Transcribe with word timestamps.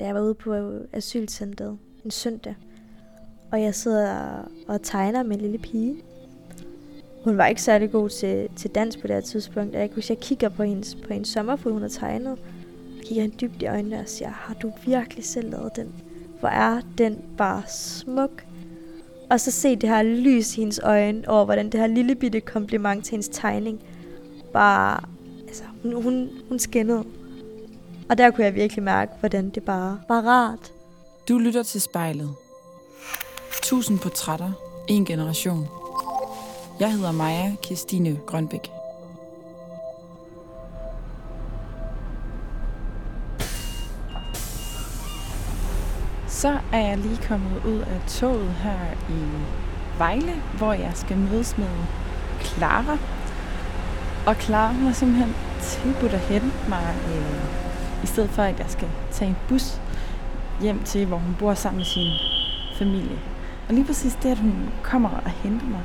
da 0.00 0.04
jeg 0.04 0.14
var 0.14 0.20
ude 0.20 0.34
på 0.34 0.72
asylcentret 0.92 1.78
en 2.04 2.10
søndag. 2.10 2.54
Og 3.52 3.62
jeg 3.62 3.74
sidder 3.74 4.14
og 4.68 4.82
tegner 4.82 5.22
med 5.22 5.36
en 5.36 5.42
lille 5.42 5.58
pige. 5.58 5.96
Hun 7.24 7.38
var 7.38 7.46
ikke 7.46 7.62
særlig 7.62 7.90
god 7.90 8.08
til, 8.08 8.48
til 8.56 8.70
dans 8.70 8.96
på 8.96 9.06
det 9.06 9.14
her 9.14 9.20
tidspunkt. 9.20 9.74
Og 9.74 9.80
jeg, 9.80 9.90
hvis 9.94 10.10
jeg 10.10 10.18
kigger 10.18 10.48
på 10.48 10.62
hendes, 10.62 10.94
på 10.94 11.12
hendes 11.12 11.28
sommerfugl, 11.28 11.72
hun 11.72 11.82
har 11.82 11.88
tegnet, 11.88 12.38
kigger 13.04 13.22
hende 13.22 13.36
dybt 13.36 13.62
i 13.62 13.66
øjnene 13.66 14.00
og 14.00 14.08
siger, 14.08 14.30
har 14.30 14.54
du 14.54 14.72
virkelig 14.86 15.24
selv 15.24 15.50
lavet 15.50 15.76
den? 15.76 15.94
Hvor 16.40 16.48
er 16.48 16.80
den 16.98 17.18
bare 17.36 17.62
smuk? 17.68 18.44
Og 19.30 19.40
så 19.40 19.50
se 19.50 19.76
det 19.76 19.88
her 19.88 20.02
lys 20.02 20.56
i 20.56 20.60
hendes 20.60 20.80
øjne 20.82 21.28
over, 21.28 21.44
hvordan 21.44 21.70
det 21.70 21.80
her 21.80 21.86
lille 21.86 22.14
bitte 22.14 22.40
kompliment 22.40 23.04
til 23.04 23.10
hendes 23.10 23.28
tegning 23.28 23.80
bare, 24.52 25.00
altså, 25.48 25.62
hun, 25.82 26.02
hun, 26.02 26.28
hun 26.48 26.58
skinnede. 26.58 27.04
Og 28.10 28.18
der 28.18 28.30
kunne 28.30 28.44
jeg 28.44 28.54
virkelig 28.54 28.82
mærke, 28.82 29.12
hvordan 29.20 29.50
det 29.50 29.62
bare 29.62 30.00
var 30.08 30.20
rart. 30.20 30.72
Du 31.28 31.38
lytter 31.38 31.62
til 31.62 31.80
spejlet. 31.80 32.34
Tusind 33.62 33.98
portrætter, 33.98 34.52
en 34.88 35.04
generation. 35.04 35.68
Jeg 36.80 36.92
hedder 36.92 37.12
Maja 37.12 37.52
Kirstine 37.62 38.18
Grønbæk. 38.26 38.70
Så 46.28 46.58
er 46.72 46.78
jeg 46.78 46.98
lige 46.98 47.20
kommet 47.28 47.64
ud 47.64 47.80
af 47.80 48.00
toget 48.08 48.50
her 48.50 48.92
i 49.10 49.22
Vejle, 49.98 50.42
hvor 50.58 50.72
jeg 50.72 50.92
skal 50.94 51.16
mødes 51.16 51.58
med 51.58 51.68
Clara. 52.40 52.98
Og 54.26 54.34
Clara 54.34 54.72
har 54.72 54.92
simpelthen 54.92 55.34
tilbudt 55.62 56.12
at 56.12 56.20
hente 56.20 56.52
mig, 56.68 56.94
øh, 57.08 57.69
i 58.02 58.06
stedet 58.06 58.30
for 58.30 58.42
at 58.42 58.58
jeg 58.58 58.66
skal 58.68 58.88
tage 59.10 59.28
en 59.28 59.36
bus 59.48 59.80
hjem 60.60 60.82
til, 60.82 61.06
hvor 61.06 61.16
hun 61.16 61.36
bor 61.38 61.54
sammen 61.54 61.78
med 61.78 61.86
sin 61.86 62.12
familie. 62.78 63.18
Og 63.68 63.74
lige 63.74 63.84
præcis 63.84 64.14
det, 64.22 64.30
at 64.30 64.38
hun 64.38 64.70
kommer 64.82 65.10
og 65.24 65.30
henter 65.30 65.66
mig, 65.66 65.80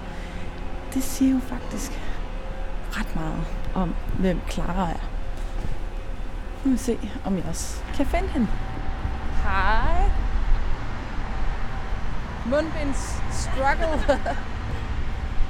det 0.93 1.03
siger 1.03 1.33
jo 1.33 1.39
faktisk 1.39 1.91
ret 2.91 3.15
meget 3.15 3.45
om, 3.73 3.95
hvem 4.19 4.39
Clara 4.49 4.89
er. 4.89 5.09
Nu 6.63 6.69
vil 6.69 6.71
vi 6.71 6.77
se, 6.77 6.97
om 7.25 7.35
jeg 7.35 7.43
også 7.49 7.81
kan 7.95 8.05
finde 8.05 8.27
hende. 8.27 8.47
Hej. 9.43 10.09
Mundbinds 12.45 13.21
struggle. 13.31 14.19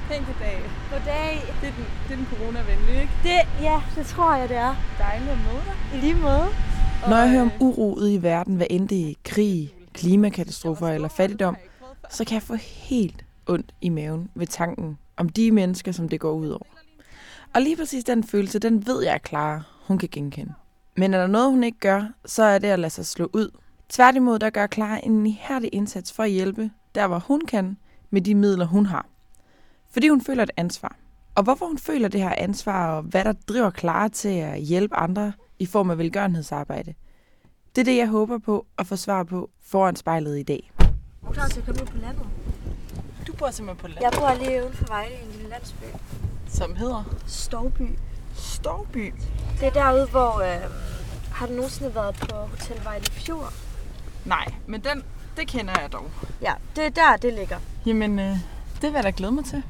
Pænt 0.09 0.27
dag. 0.39 0.61
Goddag. 0.91 1.41
Det 1.61 1.67
er 1.69 1.73
den, 1.73 1.85
det 2.07 2.13
er 2.13 2.17
den 2.17 2.27
coronavenlige, 2.37 3.01
ikke? 3.01 3.13
Det, 3.23 3.61
ja, 3.61 3.81
det 3.95 4.05
tror 4.05 4.35
jeg, 4.35 4.49
det 4.49 4.57
er. 4.57 4.75
Dejligt 4.99 5.31
at 5.31 5.37
møde 5.37 5.63
dig. 5.65 5.97
I 5.97 6.01
lige 6.01 6.15
måde. 6.15 6.47
Når 7.09 7.17
jeg 7.17 7.29
hører 7.29 7.41
om 7.41 7.51
uro 7.59 7.93
ude 7.93 8.13
i 8.13 8.23
verden, 8.23 8.55
hvad 8.55 8.67
end 8.69 8.89
det 8.89 9.09
er 9.09 9.13
krig, 9.25 9.73
klimakatastrofer 9.93 10.87
eller 10.87 11.07
fattigdom, 11.07 11.57
så 12.09 12.25
kan 12.25 12.33
jeg 12.33 12.41
få 12.41 12.55
helt 12.55 13.25
ondt 13.47 13.73
i 13.81 13.89
maven 13.89 14.29
ved 14.35 14.47
tanken 14.47 14.97
om 15.17 15.29
de 15.29 15.51
mennesker, 15.51 15.91
som 15.91 16.09
det 16.09 16.19
går 16.19 16.31
ud 16.31 16.49
over. 16.49 16.65
Og 17.53 17.61
lige 17.61 17.77
præcis 17.77 18.03
den 18.03 18.23
følelse, 18.23 18.59
den 18.59 18.87
ved 18.87 19.03
jeg 19.03 19.13
er 19.13 19.17
klar, 19.17 19.67
hun 19.87 19.97
kan 19.97 20.09
genkende. 20.11 20.53
Men 20.97 21.13
er 21.13 21.19
der 21.19 21.27
noget, 21.27 21.51
hun 21.51 21.63
ikke 21.63 21.79
gør, 21.79 22.03
så 22.25 22.43
er 22.43 22.59
det 22.59 22.67
at 22.67 22.79
lade 22.79 22.89
sig 22.89 23.05
slå 23.05 23.29
ud. 23.33 23.49
Tværtimod, 23.89 24.39
der 24.39 24.49
gør 24.49 24.67
Clara 24.67 24.99
en 25.03 25.25
ihærdig 25.25 25.69
indsats 25.73 26.13
for 26.13 26.23
at 26.23 26.31
hjælpe, 26.31 26.71
der 26.95 27.07
hvor 27.07 27.19
hun 27.19 27.41
kan, 27.41 27.77
med 28.09 28.21
de 28.21 28.35
midler, 28.35 28.65
hun 28.65 28.85
har. 28.85 29.05
Fordi 29.95 30.07
hun 30.09 30.21
føler 30.21 30.43
et 30.43 30.51
ansvar. 30.57 30.95
Og 31.35 31.43
hvorfor 31.43 31.65
hun 31.65 31.77
føler 31.77 32.07
det 32.07 32.21
her 32.21 32.33
ansvar, 32.37 32.95
og 32.95 33.03
hvad 33.03 33.23
der 33.23 33.33
driver 33.47 33.71
Clara 33.71 34.07
til 34.07 34.29
at 34.29 34.59
hjælpe 34.61 34.95
andre 34.95 35.33
i 35.59 35.65
form 35.65 35.89
af 35.89 35.97
velgørenhedsarbejde, 35.97 36.93
det 37.75 37.81
er 37.81 37.85
det, 37.85 37.97
jeg 37.97 38.07
håber 38.07 38.37
på 38.37 38.65
at 38.77 38.87
få 38.87 38.95
svar 38.95 39.23
på 39.23 39.49
foran 39.65 39.95
spejlet 39.95 40.39
i 40.39 40.43
dag. 40.43 40.71
Er 40.79 40.85
du 41.27 41.33
klar 41.33 41.47
til 41.47 41.59
at 41.59 41.65
komme 41.65 41.81
ud 41.81 41.87
på 41.87 41.97
landet? 41.97 42.25
Du 43.27 43.33
bor 43.33 43.49
simpelthen 43.51 43.81
på 43.81 43.87
land, 43.87 44.01
Jeg 44.01 44.11
bor 44.19 44.33
lige 44.43 44.61
uden 44.63 44.73
for 44.73 44.85
Vejle 44.87 45.15
i 45.15 45.25
en 45.25 45.31
lille 45.31 45.49
landsby. 45.49 45.83
som 46.47 46.75
hedder 46.75 47.03
Storby. 47.27 47.89
Storby. 48.35 49.13
Det 49.59 49.67
er 49.67 49.71
derude, 49.73 50.07
hvor... 50.07 50.41
Øh, 50.41 50.71
har 51.31 51.47
du 51.47 51.53
nogensinde 51.53 51.95
været 51.95 52.15
på 52.15 52.35
Hotel 52.35 52.83
Vejle 52.83 53.05
Fjord? 53.05 53.53
Nej, 54.25 54.53
men 54.67 54.81
den, 54.83 55.03
det 55.37 55.47
kender 55.47 55.73
jeg 55.81 55.91
dog. 55.91 56.11
Ja, 56.41 56.53
det 56.75 56.85
er 56.85 56.89
der, 56.89 57.17
det 57.17 57.33
ligger. 57.33 57.57
Jamen, 57.85 58.19
øh, 58.19 58.37
det 58.81 58.83
vil 58.89 58.93
jeg 58.95 59.03
da 59.03 59.11
glæde 59.17 59.31
mig 59.31 59.45
til. 59.45 59.63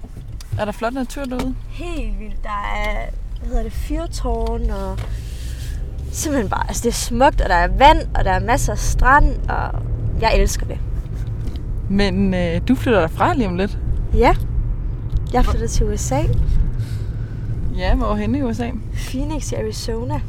Er 0.59 0.65
der 0.65 0.71
flot 0.71 0.93
natur 0.93 1.23
derude? 1.25 1.55
Helt 1.69 2.19
vildt. 2.19 2.43
Der 2.43 2.49
er, 2.75 3.05
hvad 3.39 3.47
hedder 3.49 3.63
det, 3.63 3.71
fyrtårn 3.73 4.69
og 4.69 4.97
simpelthen 6.11 6.49
bare, 6.49 6.67
altså 6.67 6.83
det 6.83 6.89
er 6.89 6.93
smukt, 6.93 7.41
og 7.41 7.49
der 7.49 7.55
er 7.55 7.67
vand, 7.67 7.99
og 8.15 8.25
der 8.25 8.31
er 8.31 8.39
masser 8.39 8.71
af 8.71 8.79
strand, 8.79 9.49
og 9.49 9.81
jeg 10.21 10.37
elsker 10.37 10.65
det. 10.65 10.77
Men 11.89 12.33
øh, 12.33 12.61
du 12.67 12.75
flytter 12.75 12.99
derfra 12.99 13.33
lige 13.33 13.47
om 13.47 13.55
lidt. 13.55 13.77
Ja, 14.13 14.35
jeg 15.33 15.45
flyttede 15.45 15.67
til 15.71 15.85
USA, 15.85 16.21
Ja, 17.77 17.95
hvorhen 17.95 18.35
i 18.35 18.41
USA? 18.41 18.69
Phoenix 18.93 19.51
i 19.51 19.55
Arizona. 19.55 20.21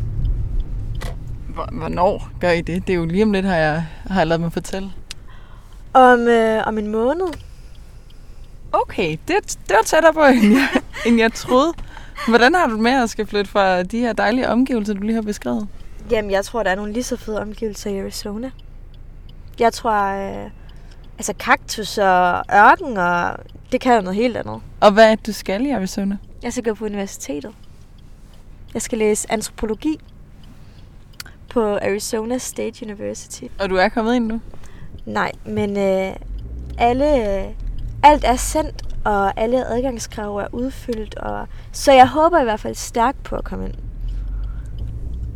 Hvor- 1.55 1.69
Hvornår 1.73 2.29
gør 2.41 2.51
I 2.51 2.61
det? 2.61 2.87
Det 2.87 2.93
er 2.93 2.97
jo 2.97 3.05
lige 3.05 3.23
om 3.23 3.33
lidt, 3.33 3.47
har 3.47 3.57
jeg, 3.57 3.85
har 4.07 4.21
jeg 4.21 4.27
lavet 4.27 4.41
mig 4.41 4.53
fortælle. 4.53 4.91
Om, 5.95 6.21
øh, 6.21 6.63
om 6.67 6.79
en 6.79 6.87
måned. 6.93 7.27
Okay, 8.83 9.17
det, 9.29 9.59
det 9.69 9.77
var 9.77 9.83
tættere 9.85 10.13
på, 10.13 10.25
end 10.25 10.53
jeg, 10.53 10.69
end 11.07 11.19
jeg 11.19 11.33
troede. 11.33 11.73
Hvordan 12.29 12.55
har 12.55 12.67
du 12.67 12.73
det 12.73 12.81
med 12.81 13.03
at 13.03 13.11
skal 13.11 13.27
flytte 13.27 13.51
fra 13.51 13.83
de 13.83 13.99
her 13.99 14.13
dejlige 14.13 14.49
omgivelser, 14.49 14.95
du 14.95 15.01
lige 15.01 15.15
har 15.15 15.23
beskrevet? 15.23 15.69
Jamen, 16.11 16.31
jeg 16.31 16.45
tror, 16.45 16.63
der 16.63 16.71
er 16.71 16.75
nogle 16.75 16.93
lige 16.93 17.03
så 17.03 17.17
fede 17.17 17.41
omgivelser 17.41 17.91
i 17.91 17.99
Arizona. 17.99 18.51
Jeg 19.59 19.73
tror, 19.73 19.93
øh, 19.93 20.51
altså 21.19 21.33
kaktus 21.39 21.99
og 21.99 22.45
ørken, 22.55 22.97
og 22.97 23.37
det 23.73 23.81
kan 23.81 23.95
jo 23.95 24.01
noget 24.01 24.17
helt 24.17 24.37
andet. 24.37 24.61
Og 24.81 24.93
hvad 24.93 25.11
er 25.11 25.15
det, 25.15 25.27
du 25.27 25.33
skal 25.33 25.67
i 25.67 25.71
Arizona? 25.71 26.17
Jeg 26.43 26.53
skal 26.53 26.65
gå 26.65 26.75
på 26.75 26.85
universitetet. 26.85 27.53
Jeg 28.75 28.83
skal 28.83 28.99
læse 28.99 29.33
antropologi 29.33 30.01
på 31.49 31.77
Arizona 31.77 32.39
State 32.39 32.87
University. 32.87 33.45
Og 33.59 33.71
du 33.71 33.77
er 33.77 33.89
kommet 33.89 34.15
ind 34.15 34.27
nu? 34.27 34.41
Nej, 35.07 35.33
men 35.45 35.77
øh, 35.77 36.13
alle, 36.79 37.45
alt 38.07 38.25
er 38.25 38.37
sendt, 38.37 38.83
og 39.05 39.41
alle 39.41 39.67
adgangskrav 39.67 40.37
er 40.37 40.47
udfyldt. 40.53 41.15
Og, 41.15 41.47
så 41.73 41.93
jeg 41.93 42.09
håber 42.09 42.41
i 42.41 42.45
hvert 42.45 42.61
fald 42.61 42.75
stærkt 42.75 43.23
på 43.23 43.37
at 43.37 43.45
komme 43.45 43.65
ind. 43.65 43.75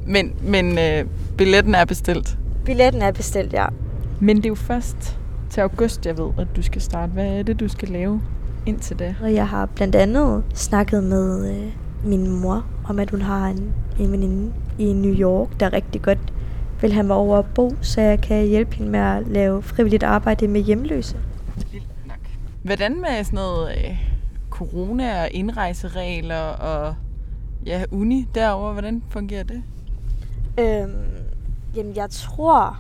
Men, 0.07 0.35
men 0.43 0.79
øh, 0.79 1.05
billetten 1.39 1.75
er 1.75 1.85
bestilt. 1.85 2.39
Billetten 2.65 3.03
er 3.03 3.13
bestilt, 3.13 3.53
ja. 3.53 3.67
Men 4.21 4.37
det 4.37 4.45
er 4.45 4.49
jo 4.49 4.55
først 4.55 5.19
til 5.51 5.61
august, 5.61 6.07
jeg 6.07 6.19
ved, 6.19 6.31
at 6.39 6.47
du 6.57 6.63
skal 6.63 6.81
starte. 6.81 7.13
Hvad 7.13 7.27
er 7.27 7.43
det, 7.43 7.61
du 7.61 7.69
skal 7.69 7.89
lave 7.89 8.23
indtil 8.67 8.99
da? 8.99 9.15
Og 9.23 9.35
jeg 9.35 9.49
har 9.49 9.67
blandt 9.67 9.97
andet 9.97 10.45
snakket 10.55 11.05
med 11.05 11.51
øh, 11.51 11.73
min 12.05 12.31
mor 12.41 12.65
om, 12.89 12.99
at 12.99 13.11
hun 13.11 13.23
har 13.23 13.49
en, 13.49 13.75
en 13.99 14.13
veninde 14.13 14.53
i 14.79 14.93
New 14.93 15.15
York, 15.15 15.61
der 15.61 15.73
rigtig 15.73 16.03
godt 16.03 16.19
vil 16.81 16.93
have 16.93 17.07
mig 17.07 17.17
over 17.17 17.39
at 17.39 17.45
bo, 17.55 17.75
så 17.81 18.01
jeg 18.01 18.21
kan 18.21 18.47
hjælpe 18.47 18.77
hende 18.77 18.91
med 18.91 19.01
at 19.01 19.27
lave 19.27 19.63
frivilligt 19.63 20.03
arbejde 20.03 20.49
med 20.49 20.61
hjemløse. 20.61 21.17
Hvordan 22.63 23.01
med 23.01 23.25
sådan 23.25 23.37
noget 23.37 23.69
øh, 23.77 23.97
corona 24.51 25.23
og 25.23 25.31
indrejseregler 25.31 26.41
og 26.41 26.95
ja, 27.67 27.85
uni 27.91 28.29
derover 28.35 28.73
hvordan 28.73 29.03
fungerer 29.09 29.43
det? 29.43 29.63
Øhm, 30.61 31.05
jamen, 31.77 31.97
jeg 31.97 32.11
tror 32.11 32.79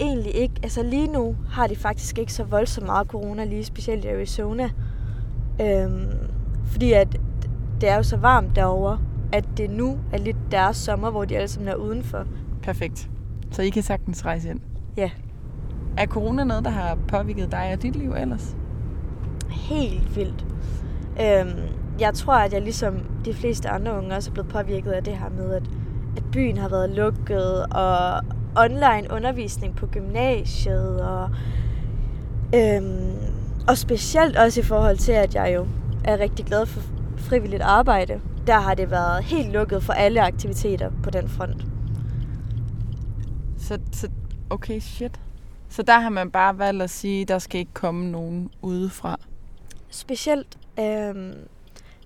egentlig 0.00 0.34
ikke... 0.34 0.54
Altså 0.62 0.82
lige 0.82 1.06
nu 1.06 1.36
har 1.48 1.66
de 1.66 1.76
faktisk 1.76 2.18
ikke 2.18 2.32
så 2.32 2.44
voldsomt 2.44 2.86
meget 2.86 3.06
corona, 3.06 3.44
lige 3.44 3.64
specielt 3.64 4.04
i 4.04 4.08
Arizona. 4.08 4.70
Øhm, 5.60 6.12
fordi 6.64 6.92
at 6.92 7.16
det 7.80 7.88
er 7.88 7.96
jo 7.96 8.02
så 8.02 8.16
varmt 8.16 8.56
derovre, 8.56 8.98
at 9.32 9.44
det 9.56 9.70
nu 9.70 9.98
er 10.12 10.18
lidt 10.18 10.36
deres 10.50 10.76
sommer, 10.76 11.10
hvor 11.10 11.24
de 11.24 11.36
alle 11.36 11.48
sammen 11.48 11.68
er 11.68 11.74
udenfor. 11.74 12.24
Perfekt. 12.62 13.10
Så 13.50 13.62
I 13.62 13.68
kan 13.68 13.82
sagtens 13.82 14.24
rejse 14.24 14.50
ind. 14.50 14.60
Ja. 14.96 15.10
Er 15.96 16.06
corona 16.06 16.44
noget, 16.44 16.64
der 16.64 16.70
har 16.70 16.98
påvirket 17.08 17.50
dig 17.50 17.72
og 17.72 17.82
dit 17.82 17.96
liv 17.96 18.12
ellers? 18.12 18.56
Helt 19.56 20.16
vildt. 20.16 20.46
Øhm, 21.20 21.60
jeg 22.00 22.14
tror, 22.14 22.34
at 22.34 22.52
jeg 22.52 22.62
ligesom 22.62 22.94
de 23.24 23.34
fleste 23.34 23.68
andre 23.68 23.98
unge 23.98 24.16
også 24.16 24.30
er 24.30 24.32
blevet 24.32 24.48
påvirket 24.50 24.90
af 24.90 25.04
det 25.04 25.16
her 25.16 25.28
med, 25.28 25.54
at, 25.54 25.62
at 26.16 26.22
byen 26.32 26.56
har 26.56 26.68
været 26.68 26.90
lukket, 26.90 27.66
og 27.66 28.22
online 28.56 29.08
undervisning 29.10 29.76
på 29.76 29.86
gymnasiet, 29.86 31.00
og, 31.00 31.30
øhm, 32.54 33.14
og 33.68 33.78
specielt 33.78 34.36
også 34.36 34.60
i 34.60 34.64
forhold 34.64 34.96
til, 34.96 35.12
at 35.12 35.34
jeg 35.34 35.54
jo 35.54 35.66
er 36.04 36.18
rigtig 36.18 36.44
glad 36.44 36.66
for 36.66 36.80
frivilligt 37.16 37.62
arbejde. 37.62 38.20
Der 38.46 38.60
har 38.60 38.74
det 38.74 38.90
været 38.90 39.24
helt 39.24 39.52
lukket 39.52 39.82
for 39.82 39.92
alle 39.92 40.22
aktiviteter 40.22 40.90
på 41.02 41.10
den 41.10 41.28
front. 41.28 41.66
Så, 43.58 43.78
så 43.92 44.08
okay, 44.50 44.80
shit. 44.80 45.20
Så 45.68 45.82
der 45.82 45.98
har 45.98 46.10
man 46.10 46.30
bare 46.30 46.58
valgt 46.58 46.82
at 46.82 46.90
sige, 46.90 47.22
at 47.22 47.28
der 47.28 47.38
skal 47.38 47.60
ikke 47.60 47.72
komme 47.74 48.10
nogen 48.10 48.50
udefra. 48.62 49.18
Specielt 49.96 50.58
øhm, 50.78 51.48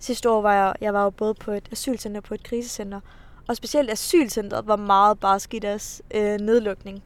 sidste 0.00 0.30
år 0.30 0.42
var 0.42 0.54
jeg, 0.54 0.74
jeg 0.80 0.94
var 0.94 1.04
jo 1.04 1.10
både 1.10 1.34
på 1.34 1.50
et 1.50 1.68
asylcenter 1.72 2.20
og 2.20 2.24
på 2.24 2.34
et 2.34 2.42
krisecenter. 2.42 3.00
Og 3.48 3.56
specielt 3.56 3.90
asylcentret 3.90 4.66
var 4.66 4.76
meget 4.76 5.20
bare 5.20 5.40
skidt 5.40 5.62
deres 5.62 6.02
øh, 6.14 6.40
nedlukning. 6.40 7.02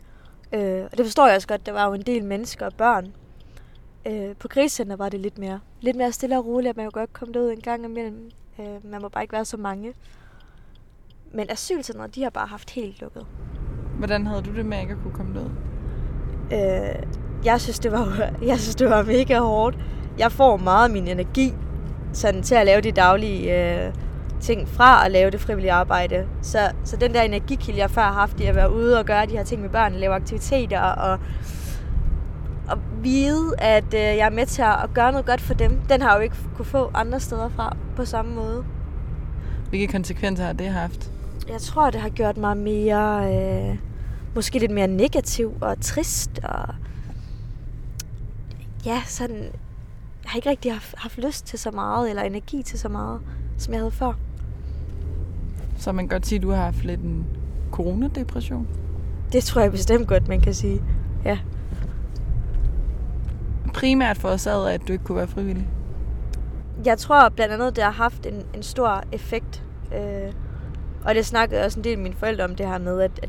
Øh, 0.52 0.84
og 0.92 0.98
det 0.98 1.06
forstår 1.06 1.26
jeg 1.26 1.36
også 1.36 1.48
godt, 1.48 1.66
der 1.66 1.72
var 1.72 1.86
jo 1.86 1.92
en 1.92 2.02
del 2.02 2.24
mennesker 2.24 2.66
og 2.66 2.74
børn. 2.74 3.12
Øh, 4.06 4.36
på 4.36 4.48
krisecenter 4.48 4.96
var 4.96 5.08
det 5.08 5.20
lidt 5.20 5.38
mere, 5.38 5.60
lidt 5.80 5.96
mere 5.96 6.12
stille 6.12 6.38
og 6.38 6.46
roligt, 6.46 6.70
at 6.70 6.76
man 6.76 6.84
jo 6.84 6.90
godt 6.94 7.12
komme 7.12 7.34
derud 7.34 7.50
en 7.50 7.60
gang 7.60 7.84
imellem. 7.84 8.30
Øh, 8.60 8.90
man 8.90 9.02
må 9.02 9.08
bare 9.08 9.24
ikke 9.24 9.32
være 9.32 9.44
så 9.44 9.56
mange. 9.56 9.94
Men 11.32 11.50
asylcentret, 11.50 12.14
de 12.14 12.22
har 12.22 12.30
bare 12.30 12.46
haft 12.46 12.70
helt 12.70 13.00
lukket. 13.00 13.26
Hvordan 13.98 14.26
havde 14.26 14.42
du 14.42 14.54
det 14.54 14.66
med 14.66 14.80
ikke 14.80 14.92
at 14.92 14.98
kunne 15.02 15.14
komme 15.14 15.34
derud? 15.34 15.50
Øh, 16.52 17.06
jeg, 17.44 17.60
synes, 17.60 17.78
det 17.78 17.92
var, 17.92 18.34
jeg 18.42 18.58
synes, 18.60 18.74
det 18.74 18.90
var 18.90 19.02
mega 19.02 19.38
hårdt. 19.38 19.76
Jeg 20.18 20.32
får 20.32 20.56
meget 20.56 20.84
af 20.84 20.90
min 20.90 21.08
energi 21.08 21.54
sådan, 22.12 22.42
til 22.42 22.54
at 22.54 22.66
lave 22.66 22.80
de 22.80 22.92
daglige 22.92 23.74
øh, 23.84 23.92
ting 24.40 24.68
fra 24.68 25.04
at 25.04 25.10
lave 25.10 25.30
det 25.30 25.40
frivillige 25.40 25.72
arbejde. 25.72 26.26
Så, 26.42 26.58
så 26.84 26.96
den 26.96 27.14
der 27.14 27.22
energikilde, 27.22 27.78
jeg 27.78 27.90
før 27.90 28.02
har 28.02 28.12
haft 28.12 28.40
i 28.40 28.44
at 28.44 28.54
være 28.54 28.72
ude 28.72 28.98
og 28.98 29.04
gøre 29.04 29.26
de 29.26 29.30
her 29.30 29.44
ting 29.44 29.62
med 29.62 29.70
børn, 29.70 29.94
lave 29.94 30.14
aktiviteter 30.14 30.80
og, 30.80 31.18
og 32.68 32.78
vide, 33.02 33.54
at 33.58 33.94
øh, 33.94 34.00
jeg 34.00 34.26
er 34.26 34.30
med 34.30 34.46
til 34.46 34.62
at 34.62 34.90
gøre 34.94 35.12
noget 35.12 35.26
godt 35.26 35.40
for 35.40 35.54
dem, 35.54 35.80
den 35.88 36.02
har 36.02 36.10
jeg 36.10 36.18
jo 36.18 36.22
ikke 36.22 36.36
kunne 36.56 36.66
få 36.66 36.90
andre 36.94 37.20
steder 37.20 37.48
fra 37.48 37.76
på 37.96 38.04
samme 38.04 38.34
måde. 38.34 38.64
Hvilke 39.68 39.92
konsekvenser 39.92 40.44
har 40.44 40.52
det 40.52 40.68
haft? 40.68 41.10
Jeg 41.48 41.60
tror, 41.60 41.90
det 41.90 42.00
har 42.00 42.08
gjort 42.08 42.36
mig 42.36 42.56
mere, 42.56 43.34
øh, 43.34 43.76
måske 44.34 44.58
lidt 44.58 44.70
mere 44.70 44.86
negativ 44.86 45.52
og 45.60 45.80
trist 45.80 46.40
og 46.42 46.74
ja, 48.86 49.02
sådan, 49.06 49.50
jeg 50.24 50.30
har 50.30 50.36
ikke 50.36 50.50
rigtig 50.50 50.72
haft, 50.72 50.94
haft 50.98 51.18
lyst 51.18 51.46
til 51.46 51.58
så 51.58 51.70
meget, 51.70 52.10
eller 52.10 52.22
energi 52.22 52.62
til 52.62 52.78
så 52.78 52.88
meget, 52.88 53.20
som 53.58 53.72
jeg 53.72 53.80
havde 53.80 53.90
før. 53.90 54.12
Så 55.78 55.92
man 55.92 56.08
kan 56.08 56.18
godt 56.18 56.26
sige, 56.26 56.36
at 56.36 56.42
du 56.42 56.50
har 56.50 56.64
haft 56.64 56.84
lidt 56.84 57.00
en 57.00 57.26
coronadepression? 57.70 58.68
Det 59.32 59.44
tror 59.44 59.60
jeg 59.60 59.70
bestemt 59.70 60.08
godt, 60.08 60.28
man 60.28 60.40
kan 60.40 60.54
sige. 60.54 60.82
Ja. 61.24 61.38
Primært 63.74 64.18
forårsaget 64.18 64.68
af, 64.68 64.74
at 64.74 64.88
du 64.88 64.92
ikke 64.92 65.04
kunne 65.04 65.16
være 65.16 65.26
frivillig? 65.26 65.68
Jeg 66.84 66.98
tror 66.98 67.28
blandt 67.28 67.54
andet, 67.54 67.76
det 67.76 67.84
har 67.84 67.90
haft 67.90 68.26
en, 68.26 68.44
en 68.54 68.62
stor 68.62 69.02
effekt. 69.12 69.64
Øh, 69.94 70.32
og 71.04 71.14
det 71.14 71.26
snakkede 71.26 71.64
også 71.64 71.80
en 71.80 71.84
del 71.84 71.98
med 71.98 72.02
mine 72.02 72.14
forældre 72.14 72.44
om 72.44 72.56
det 72.56 72.66
her 72.66 72.78
med, 72.78 73.00
at, 73.00 73.10
at 73.22 73.28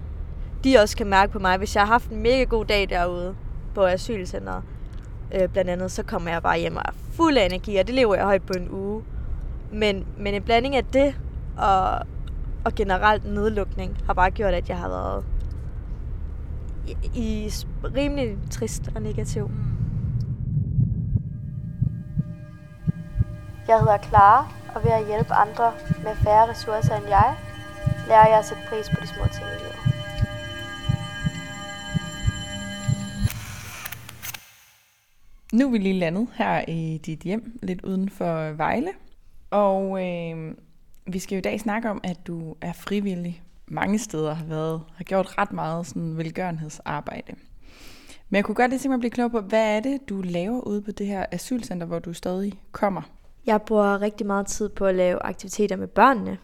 de 0.64 0.78
også 0.78 0.98
kan 0.98 1.08
mærke 1.08 1.32
på 1.32 1.40
mig, 1.40 1.58
hvis 1.58 1.76
jeg 1.76 1.84
har 1.84 1.88
haft 1.88 2.10
en 2.10 2.24
mega 2.24 2.44
god 2.44 2.66
dag 2.66 2.90
derude 2.90 3.36
på 3.76 3.86
asylcenteret, 3.86 4.64
øh, 5.33 5.50
blandt 5.50 5.69
andet, 5.69 5.92
så 5.92 6.04
kommer 6.04 6.31
jeg 6.31 6.44
bare 6.44 6.60
hjem 6.60 6.75
og 6.75 6.83
er 6.86 6.92
fuld 7.12 7.38
af 7.38 7.45
energi, 7.45 7.77
og 7.77 7.88
det 7.88 7.95
lever 7.95 8.16
jeg 8.16 8.25
højt 8.25 8.44
på 8.44 8.54
en 8.57 8.69
uge. 8.72 9.04
Men, 9.72 10.06
men 10.18 10.33
en 10.33 10.44
blanding 10.44 10.75
af 10.75 10.86
det 10.86 11.16
og, 11.57 12.00
og 12.66 12.75
generelt 12.75 13.25
nedlukning 13.25 13.98
har 14.06 14.13
bare 14.13 14.31
gjort, 14.31 14.54
at 14.54 14.69
jeg 14.69 14.77
har 14.77 14.89
været 14.89 15.25
i, 16.88 16.95
i 17.13 17.51
rimelig 17.83 18.38
trist 18.51 18.92
og 18.95 19.01
negativ. 19.01 19.51
Jeg 23.68 23.80
hedder 23.80 23.98
Clara, 24.04 24.48
og 24.75 24.83
ved 24.83 24.92
at 24.92 25.06
hjælpe 25.06 25.33
andre 25.33 25.72
med 26.04 26.16
færre 26.16 26.50
ressourcer 26.50 26.95
end 26.95 27.07
jeg, 27.07 27.36
lærer 28.07 28.27
jeg 28.27 28.38
at 28.38 28.45
sætte 28.45 28.63
pris 28.69 28.89
på 28.89 28.95
de 29.01 29.07
små 29.07 29.24
ting 29.33 29.45
i 29.45 29.57
livet. 29.63 29.95
Nu 35.56 35.68
er 35.68 35.72
vi 35.72 35.78
lige 35.78 36.00
landet 36.00 36.28
her 36.34 36.66
i 36.68 36.98
dit 37.06 37.19
hjem, 37.19 37.60
lidt 37.63 37.81
uden 37.81 38.10
for 38.10 38.52
Vejle. 38.52 38.90
Og 39.50 40.04
øh, 40.04 40.56
vi 41.07 41.19
skal 41.19 41.36
jo 41.36 41.40
i 41.40 41.42
dag 41.42 41.60
snakke 41.60 41.90
om, 41.90 42.02
at 42.04 42.28
du 42.28 42.56
er 42.62 42.74
frivillig 42.74 43.44
mange 43.68 44.00
steder 44.00 44.34
har 44.34 44.46
været, 44.46 44.81
har 44.96 45.04
gjort 45.04 45.38
ret 45.38 45.54
meget 45.54 45.88
sådan 45.88 46.18
velgørenhedsarbejde. 46.18 47.36
Men 48.30 48.36
jeg 48.36 48.46
kunne 48.46 48.56
godt 48.56 48.69
lige 48.69 48.80
tænke 48.80 48.90
mig 48.90 48.96
at 48.96 49.00
blive 49.00 49.12
klog 49.12 49.31
på, 49.31 49.40
hvad 49.40 49.78
er 49.78 49.80
det, 49.80 50.10
du 50.10 50.22
laver 50.22 50.62
ude 50.62 50.81
på 50.81 50.92
det 50.92 51.07
her 51.07 51.25
asylcenter, 51.31 51.88
hvor 51.88 52.00
du 52.00 52.13
stadig 52.13 52.54
kommer? 52.72 53.01
Jeg 53.46 53.62
bruger 53.62 54.01
rigtig 54.01 54.28
meget 54.28 54.48
tid 54.48 54.69
på 54.69 54.86
at 54.86 54.96
lave 54.96 55.24
aktiviteter 55.24 55.75
med 55.75 55.88
børnene, 55.88 56.38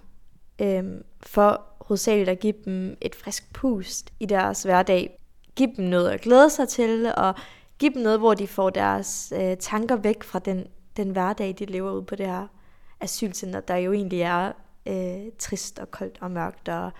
øhm, 0.61 1.03
for 1.21 1.61
hovedsageligt 1.81 2.29
at 2.29 2.39
give 2.39 2.53
dem 2.65 2.97
et 3.01 3.15
frisk 3.15 3.53
pust 3.53 4.13
i 4.19 4.25
deres 4.25 4.63
hverdag. 4.63 5.17
Give 5.55 5.69
dem 5.77 5.85
noget 5.85 6.09
at 6.09 6.21
glæde 6.21 6.49
sig 6.49 6.67
til, 6.67 7.13
og 7.17 7.35
give 7.81 7.93
dem 7.93 8.01
noget, 8.01 8.19
hvor 8.19 8.33
de 8.33 8.47
får 8.47 8.69
deres 8.69 9.33
øh, 9.35 9.57
tanker 9.57 9.95
væk 9.95 10.23
fra 10.23 10.39
den, 10.39 10.67
den 10.97 11.09
hverdag, 11.09 11.55
de 11.59 11.65
lever 11.65 11.91
ude 11.91 12.03
på 12.03 12.15
det 12.15 12.25
her 12.25 12.47
asylcenter, 12.99 13.59
der 13.59 13.75
jo 13.75 13.93
egentlig 13.93 14.21
er 14.21 14.51
øh, 14.85 15.31
trist 15.39 15.79
og 15.79 15.91
koldt 15.91 16.17
og 16.21 16.31
mørkt, 16.31 16.69
og 16.69 16.91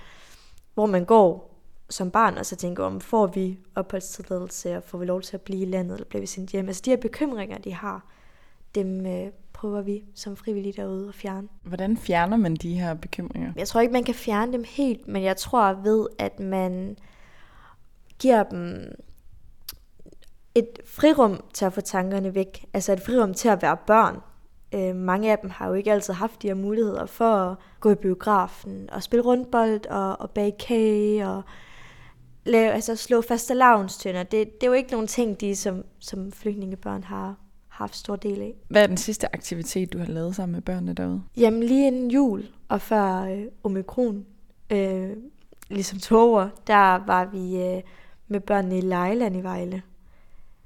hvor 0.74 0.86
man 0.86 1.06
går 1.06 1.52
som 1.90 2.12
barn 2.12 2.38
og 2.38 2.46
så 2.46 2.56
tænker 2.56 2.84
om, 2.84 3.02
får 3.02 3.28
vi 3.28 3.60
opholdstilladelse, 3.76 4.78
og 4.78 4.84
får 4.84 4.98
vi 4.98 5.06
lov 5.06 5.22
til 5.22 5.38
at 5.38 5.42
blive 5.42 5.62
i 5.62 5.66
landet, 5.66 5.94
eller 5.94 6.08
bliver 6.08 6.22
vi 6.22 6.28
sendt 6.28 6.52
hjem? 6.52 6.68
Altså 6.68 6.82
de 6.86 6.90
her 6.90 6.98
bekymringer, 6.98 7.58
de 7.58 7.74
har, 7.74 8.06
dem 8.76 9.06
øh, 9.06 9.28
prøver 9.54 9.82
vi 9.82 10.04
som 10.16 10.36
frivillige 10.36 10.74
derude 10.74 11.08
at 11.08 11.16
fjerne. 11.16 11.48
Hvordan 11.64 11.98
fjerner 11.98 12.38
man 12.38 12.56
de 12.56 12.80
her 12.80 12.94
bekymringer? 12.94 13.54
Jeg 13.56 13.68
tror 13.68 13.82
ikke, 13.82 13.94
man 13.94 14.04
kan 14.04 14.16
fjerne 14.16 14.54
dem 14.54 14.64
helt, 14.68 15.08
men 15.08 15.24
jeg 15.24 15.38
tror 15.38 15.74
ved, 15.74 16.08
at 16.20 16.40
man 16.40 16.98
giver 18.20 18.44
dem 18.44 18.92
et 20.56 20.80
frirum 20.86 21.44
til 21.54 21.66
at 21.66 21.74
få 21.74 21.82
tankerne 21.82 22.36
væk. 22.36 22.66
Altså 22.74 22.94
et 22.94 23.02
frirum 23.02 23.34
til 23.34 23.50
at 23.50 23.62
være 23.62 23.78
børn. 23.88 24.18
Øh, 24.74 24.96
mange 24.96 25.32
af 25.32 25.38
dem 25.40 25.50
har 25.50 25.68
jo 25.68 25.74
ikke 25.74 25.92
altid 25.92 26.14
haft 26.14 26.42
de 26.42 26.48
her 26.48 26.56
muligheder 26.56 27.06
for 27.06 27.36
at 27.36 27.58
gå 27.80 27.92
i 27.92 27.96
biografen 27.96 28.90
og 28.92 29.04
spille 29.04 29.24
rundbold 29.24 29.86
og, 29.86 30.22
og 30.22 30.32
bage 30.32 30.54
kage 30.60 31.28
og 31.28 31.44
lave, 32.46 32.72
altså 32.72 32.96
slå 32.96 33.22
faste 33.22 33.54
lavnstønder. 33.54 34.24
Det, 34.24 34.62
det 34.62 34.64
er 34.64 34.68
jo 34.68 34.74
ikke 34.74 34.92
nogen 34.92 35.08
ting, 35.08 35.42
de 35.42 35.56
som, 35.56 35.84
som 36.00 36.32
flygtningebørn 36.32 37.04
har 37.04 37.36
haft 37.68 37.96
stor 37.96 38.16
del 38.16 38.42
af. 38.42 38.54
Hvad 38.68 38.84
er 38.84 38.88
den 38.88 38.98
sidste 38.98 39.36
aktivitet, 39.36 39.94
du 39.94 39.98
har 39.98 40.06
lavet 40.06 40.36
sammen 40.36 40.54
med 40.54 40.62
børnene 40.62 40.94
derude? 40.94 41.24
Jamen 41.38 41.64
lige 41.64 41.88
inden 41.88 42.12
jul 42.12 42.46
og 42.70 42.82
før 42.82 43.22
øh, 43.22 43.44
omikron, 43.64 44.26
øh, 44.70 45.10
ligesom 45.70 46.00
toger, 46.00 46.50
der 46.68 47.06
var 47.06 47.26
vi 47.26 47.62
øh, 47.62 47.82
med 48.28 48.40
børnene 48.40 48.78
i 48.78 48.82
Lejland 48.82 49.38
i 49.38 49.42
Vejle. 49.42 49.82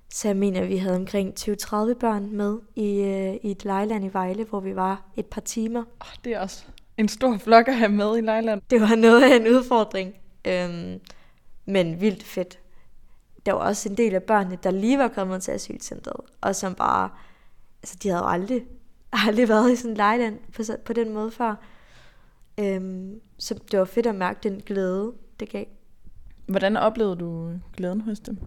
Så 0.10 0.28
jeg 0.28 0.38
mener, 0.38 0.62
at 0.62 0.68
vi 0.68 0.78
havde 0.78 0.96
omkring 0.96 1.34
20-30 1.40 1.94
børn 2.00 2.31
med 2.31 2.60
i, 2.75 3.00
øh, 3.02 3.36
i 3.44 3.52
et 3.52 3.66
lejland 3.66 4.06
i 4.06 4.10
Vejle, 4.13 4.44
hvor 4.44 4.60
vi 4.60 4.75
var 4.75 5.06
et 5.16 5.25
par 5.25 5.42
timer. 5.42 5.84
Oh, 6.00 6.07
det 6.24 6.34
er 6.34 6.40
også 6.40 6.66
en 6.98 7.07
stor 7.07 7.38
flok 7.38 7.68
at 7.68 7.75
have 7.75 7.92
med 7.92 8.18
i 8.18 8.22
lejland. 8.22 8.62
Det 8.69 8.81
var 8.81 8.96
noget 8.96 9.24
af 9.24 9.36
en 9.36 9.48
udfordring, 9.48 10.16
øhm, 10.48 11.00
men 11.66 12.02
vildt 12.02 12.24
fedt. 12.24 12.60
Der 13.46 13.54
var 13.54 13.60
også 13.60 13.90
en 13.90 13.98
del 13.98 14.16
af 14.16 14.24
børnene, 14.24 14.57
der 14.63 14.72
lige 14.72 14.98
var 14.98 15.08
kommet 15.08 15.44
til 15.44 15.51
asylcentret, 15.51 16.22
og 16.41 16.56
som 16.56 16.75
bare, 16.75 17.10
altså 17.84 17.98
de 18.03 18.10
havde 18.10 18.24
jo 18.24 18.29
aldrig, 18.29 18.65
aldrig 19.27 19.50
været 19.50 19.72
i 19.72 19.75
sådan 19.75 19.91
en 19.91 19.98
lejland 19.98 20.39
på, 20.53 20.63
på 20.86 20.94
den 20.94 21.13
måde 21.13 21.32
før. 21.32 21.56
Øhm, 22.60 23.22
så 23.38 23.60
det 23.72 23.79
var 23.79 23.86
fedt 23.86 24.06
at 24.06 24.15
mærke 24.15 24.39
den 24.44 24.62
glæde, 24.65 25.13
det 25.39 25.50
gav. 25.50 25.65
Hvordan 26.46 26.77
oplevede 26.77 27.15
du 27.15 27.51
glæden 27.77 28.01
hos 28.01 28.20
dem? 28.20 28.38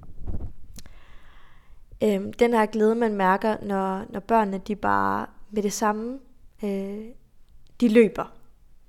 Øh, 2.05 2.21
den 2.39 2.53
her 2.53 2.67
glæde, 2.67 2.95
man 2.95 3.15
mærker, 3.15 3.57
når, 3.63 4.05
når 4.09 4.21
børnene 4.21 4.59
de 4.59 4.77
bare 4.77 5.27
med 5.51 5.63
det 5.63 5.73
samme, 5.73 6.19
øh, 6.65 7.05
de 7.81 7.89
løber. 7.89 8.33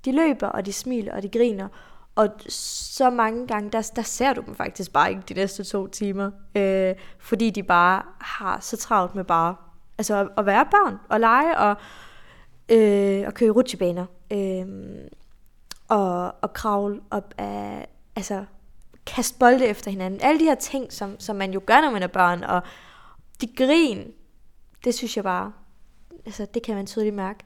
De 0.04 0.12
løber, 0.12 0.46
og 0.46 0.66
de 0.66 0.72
smiler, 0.72 1.14
og 1.14 1.22
de 1.22 1.28
griner. 1.28 1.68
Og 2.14 2.28
så 2.48 3.10
mange 3.10 3.46
gange, 3.46 3.70
der, 3.70 3.90
der 3.96 4.02
ser 4.02 4.32
du 4.32 4.42
dem 4.46 4.54
faktisk 4.54 4.92
bare 4.92 5.10
ikke 5.10 5.22
de 5.28 5.34
næste 5.34 5.64
to 5.64 5.86
timer. 5.86 6.30
Øh, 6.56 6.94
fordi 7.18 7.50
de 7.50 7.62
bare 7.62 8.02
har 8.20 8.60
så 8.60 8.76
travlt 8.76 9.14
med 9.14 9.24
bare 9.24 9.56
altså 9.98 10.14
at, 10.14 10.28
at 10.38 10.46
være 10.46 10.66
børn, 10.70 10.96
og 11.08 11.20
lege, 11.20 11.58
og, 11.58 11.76
øh, 12.68 13.24
og 13.26 13.34
køre 13.34 13.50
rutsjebaner. 13.50 14.06
Øh, 14.32 14.66
og, 15.88 16.34
og 16.42 16.52
kravle 16.52 17.00
op 17.10 17.34
af, 17.38 17.88
altså 18.16 18.44
kaste 19.06 19.38
bolde 19.38 19.66
efter 19.66 19.90
hinanden. 19.90 20.20
Alle 20.22 20.40
de 20.40 20.44
her 20.44 20.54
ting, 20.54 20.92
som, 20.92 21.20
som 21.20 21.36
man 21.36 21.52
jo 21.52 21.60
gør, 21.66 21.80
når 21.80 21.90
man 21.90 22.02
er 22.02 22.06
børn, 22.06 22.44
og 22.44 22.62
de 23.40 23.46
grin, 23.46 24.12
det 24.84 24.94
synes 24.94 25.16
jeg 25.16 25.24
bare, 25.24 25.52
altså 26.26 26.46
det 26.54 26.62
kan 26.62 26.74
man 26.74 26.86
tydeligt 26.86 27.14
mærke. 27.14 27.44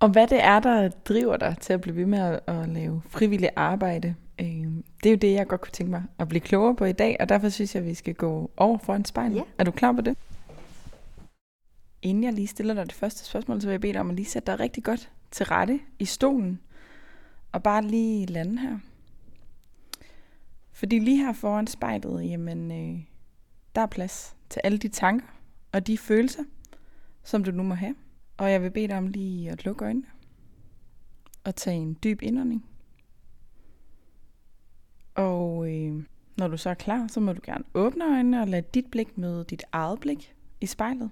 Og 0.00 0.08
hvad 0.08 0.26
det 0.26 0.44
er, 0.44 0.60
der 0.60 0.88
driver 0.88 1.36
dig 1.36 1.56
til 1.60 1.72
at 1.72 1.80
blive 1.80 1.96
ved 1.96 2.06
med 2.06 2.18
at, 2.18 2.40
at 2.46 2.68
lave 2.68 3.02
frivillig 3.08 3.50
arbejde, 3.56 4.14
øh, 4.40 4.46
det 5.02 5.06
er 5.06 5.10
jo 5.10 5.16
det, 5.16 5.32
jeg 5.32 5.46
godt 5.46 5.60
kunne 5.60 5.72
tænke 5.72 5.90
mig 5.90 6.04
at 6.18 6.28
blive 6.28 6.40
klogere 6.40 6.76
på 6.76 6.84
i 6.84 6.92
dag, 6.92 7.16
og 7.20 7.28
derfor 7.28 7.48
synes 7.48 7.74
jeg, 7.74 7.82
at 7.82 7.88
vi 7.88 7.94
skal 7.94 8.14
gå 8.14 8.50
over 8.56 8.78
for 8.78 8.94
en 8.94 9.04
spejl. 9.04 9.32
Ja. 9.32 9.42
Er 9.58 9.64
du 9.64 9.70
klar 9.70 9.92
på 9.92 10.00
det? 10.00 10.16
Inden 12.02 12.24
jeg 12.24 12.32
lige 12.32 12.46
stiller 12.46 12.74
dig 12.74 12.86
det 12.86 12.94
første 12.94 13.24
spørgsmål, 13.24 13.60
så 13.60 13.66
vil 13.66 13.72
jeg 13.72 13.80
bede 13.80 13.92
dig 13.92 14.00
om 14.00 14.10
at 14.10 14.16
lige 14.16 14.26
sætte 14.26 14.52
dig 14.52 14.60
rigtig 14.60 14.84
godt 14.84 15.10
til 15.30 15.46
rette 15.46 15.80
i 15.98 16.04
stolen, 16.04 16.60
og 17.52 17.62
bare 17.62 17.82
lige 17.82 18.26
lande 18.26 18.58
her. 18.58 18.78
Fordi 20.72 20.98
lige 20.98 21.24
her 21.24 21.32
foran 21.32 21.66
spejlet, 21.66 22.30
jamen, 22.30 22.72
øh, 22.72 23.00
der 23.74 23.80
er 23.80 23.86
plads 23.86 24.36
til 24.50 24.60
alle 24.64 24.78
de 24.78 24.88
tanker 24.88 25.26
og 25.72 25.86
de 25.86 25.98
følelser, 25.98 26.44
som 27.22 27.44
du 27.44 27.50
nu 27.50 27.62
må 27.62 27.74
have. 27.74 27.94
Og 28.36 28.50
jeg 28.50 28.62
vil 28.62 28.70
bede 28.70 28.88
dig 28.88 28.96
om 28.98 29.06
lige 29.06 29.50
at 29.50 29.64
lukke 29.64 29.84
øjnene 29.84 30.06
og 31.44 31.56
tage 31.56 31.76
en 31.76 31.98
dyb 32.04 32.22
indånding. 32.22 32.64
Og 35.14 35.74
øh, 35.74 36.02
Når 36.36 36.48
du 36.48 36.56
så 36.56 36.70
er 36.70 36.74
klar, 36.74 37.06
så 37.08 37.20
må 37.20 37.32
du 37.32 37.40
gerne 37.44 37.64
åbne 37.74 38.04
øjnene 38.04 38.40
og 38.40 38.48
lade 38.48 38.66
dit 38.74 38.86
blik 38.90 39.18
møde 39.18 39.44
dit 39.44 39.64
eget 39.72 40.00
blik 40.00 40.34
i 40.60 40.66
spejlet. 40.66 41.10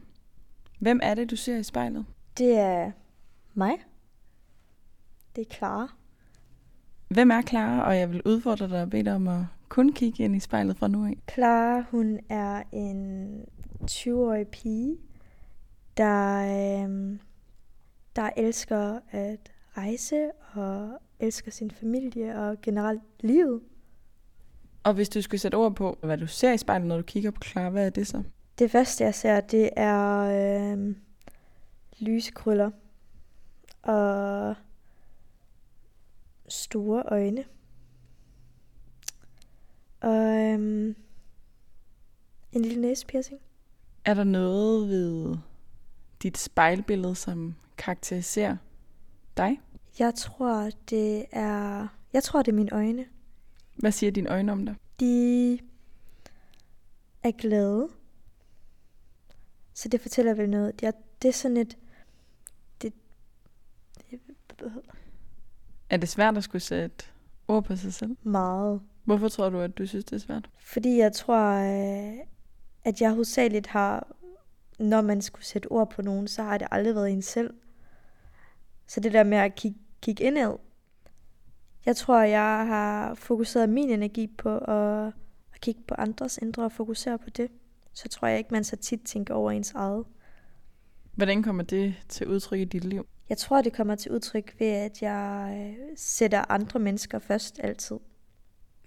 Hvem 0.79 1.01
er 1.03 1.15
det, 1.15 1.31
du 1.31 1.37
ser 1.37 1.57
i 1.57 1.63
spejlet? 1.63 2.05
Det 2.39 2.59
er 2.59 2.91
mig. 3.55 3.75
Det 5.37 5.47
er 5.47 5.55
Clara. 5.55 5.93
Hvem 7.09 7.31
er 7.31 7.43
Clara, 7.43 7.87
og 7.87 7.99
jeg 7.99 8.11
vil 8.11 8.23
udfordre 8.25 8.69
dig 8.69 8.83
og 8.83 8.91
bede 8.91 9.05
dig 9.05 9.15
om 9.15 9.29
at 9.29 9.45
kun 9.69 9.93
kigge 9.93 10.25
ind 10.25 10.37
i 10.37 10.41
spejlet 10.41 10.77
fra 10.77 10.89
nu 10.89 11.07
af. 11.07 11.19
Clara, 11.35 11.85
hun 11.91 12.19
er 12.29 12.63
en 12.73 13.45
20-årig 13.91 14.49
pige, 14.49 14.97
der, 15.97 16.39
øh, 16.39 17.19
der 18.17 18.31
elsker 18.37 18.99
at 19.11 19.53
rejse 19.77 20.31
og 20.55 20.99
elsker 21.21 21.51
sin 21.51 21.71
familie 21.71 22.39
og 22.39 22.61
generelt 22.63 23.03
livet. 23.21 23.61
Og 24.85 24.95
hvis 24.95 25.09
du 25.09 25.23
skulle 25.23 25.41
sætte 25.41 25.57
ord 25.57 25.75
på, 25.75 25.99
hvad 26.03 26.19
du 26.19 26.27
ser 26.27 26.53
i 26.53 26.59
spejlet, 26.59 26.89
når 26.89 26.97
du 26.97 27.03
kigger 27.03 27.31
på 27.31 27.41
Clara, 27.45 27.71
hvad 27.71 27.87
er 27.87 27.91
det 27.91 28.07
så? 28.07 28.23
Det 28.59 28.71
første, 28.71 29.05
jeg 29.05 29.15
ser, 29.15 29.41
det 29.41 29.71
er 29.77 30.19
øh, 30.73 30.95
lysekrøller 31.99 32.71
og 33.83 34.55
store 36.49 37.03
øjne. 37.07 37.45
Og 40.07 40.15
øhm, 40.15 40.97
en 42.53 42.63
lille 42.63 42.81
næsepiercing. 42.81 43.41
Er 44.05 44.15
der 44.15 44.25
noget 44.25 44.89
ved 44.89 45.37
dit 46.23 46.39
spejlbillede, 46.39 47.15
som 47.15 47.55
karakteriserer 47.79 48.57
dig? 49.37 49.61
Jeg 49.99 50.15
tror, 50.15 50.71
det 50.91 51.27
er... 51.33 51.89
Jeg 52.13 52.23
tror, 52.23 52.43
det 52.43 52.53
er 52.53 52.57
mine 52.57 52.73
øjne. 52.73 53.07
Hvad 53.77 53.93
siger 53.93 54.13
dine 54.13 54.31
øjne 54.31 54.53
om 54.53 54.67
dig? 54.67 54.75
De 55.01 55.53
er 57.23 57.31
glade. 57.39 57.89
Så 59.75 59.89
det 59.89 60.01
fortæller 60.01 60.35
vel 60.35 60.51
noget. 60.51 60.81
Det 60.81 60.87
er, 60.87 60.93
det 61.23 61.29
er 61.29 61.33
sådan 61.33 61.57
et... 61.57 61.79
Det, 62.83 62.93
det, 64.11 64.21
er 65.91 65.97
det 65.97 66.09
svært 66.09 66.37
at 66.37 66.45
skulle 66.45 66.63
sætte 66.63 67.05
ord 67.49 67.65
på 67.65 67.77
sig 67.77 67.95
selv? 67.95 68.17
Meget. 68.23 68.81
Hvorfor 69.07 69.29
tror 69.29 69.49
du, 69.51 69.61
at 69.61 69.79
du 69.79 69.87
synes, 69.87 70.05
det 70.05 70.17
er 70.17 70.21
svært? 70.21 70.51
Fordi 70.61 70.99
jeg 70.99 71.13
tror, 71.13 71.53
øh, 71.53 72.19
at 72.85 73.01
jeg 73.01 73.11
hovedsageligt 73.11 73.67
har, 73.67 74.17
når 74.79 75.01
man 75.01 75.23
skulle 75.23 75.45
sætte 75.45 75.67
ord 75.67 75.91
på 75.91 76.03
nogen, 76.03 76.29
så 76.29 76.43
har 76.43 76.59
det 76.59 76.69
aldrig 76.71 76.95
været 76.95 77.11
en 77.11 77.23
selv. 77.23 77.55
Så 78.87 79.01
det 79.01 79.13
der 79.13 79.25
med 79.25 79.39
at 79.39 79.55
kigge, 79.55 79.79
kigge 80.03 80.25
indad, 80.25 80.57
jeg 81.87 81.97
tror, 81.97 82.21
jeg 82.21 82.67
har 82.67 83.15
fokuseret 83.15 83.69
min 83.69 83.91
energi 83.91 84.27
på 84.27 84.59
at, 84.59 85.07
at 85.55 85.61
kigge 85.61 85.81
på 85.89 85.95
andres 85.99 86.39
indre 86.43 86.65
og 86.65 86.73
fokusere 86.73 87.19
på 87.19 87.31
det. 87.31 87.51
Så 87.93 88.09
tror 88.09 88.29
jeg 88.29 88.39
ikke, 88.39 88.55
man 88.55 88.65
så 88.65 88.77
tit 88.77 89.01
tænker 89.05 89.35
over 89.35 89.51
ens 89.51 89.73
eget. 89.73 90.05
Hvordan 91.15 91.43
kommer 91.43 91.63
det 91.63 91.95
til 92.09 92.27
udtryk 92.27 92.61
i 92.61 92.65
dit 92.65 92.85
liv? 92.85 93.07
Jeg 93.29 93.39
tror, 93.39 93.63
det 93.63 93.73
kommer 93.73 93.95
til 93.95 94.13
udtryk 94.13 94.57
ved, 94.59 94.67
at 94.67 95.03
jeg 95.03 95.57
øh, 95.59 95.97
sætter 95.97 96.51
andre 96.51 96.81
mennesker 96.81 97.19
først 97.19 97.61
altid. 97.63 97.97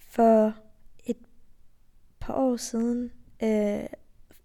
For 0.10 0.54
et 1.06 1.18
par 2.20 2.34
år 2.34 2.56
siden 2.56 3.12
øh, 3.44 3.86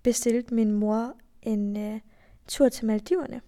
bestilte 0.03 0.55
min 0.55 0.73
mor 0.73 1.17
en 1.43 1.77
øh, 1.77 2.01
tur 2.49 2.69
til 2.69 2.87
Maldiverne. 2.87 3.41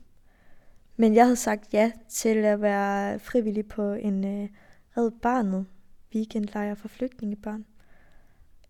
Men 0.97 1.15
jeg 1.15 1.25
havde 1.25 1.37
sagt 1.37 1.75
ja 1.75 1.93
til 2.09 2.37
at 2.37 2.63
være 2.63 3.19
frivillig 3.19 3.69
på 3.69 3.93
en 3.93 4.25
øh, 4.25 4.49
Red 4.97 5.11
Barnet 5.11 5.67
weekendlejr 6.15 6.75
for 6.75 6.89
flygtningebørn. 6.89 7.65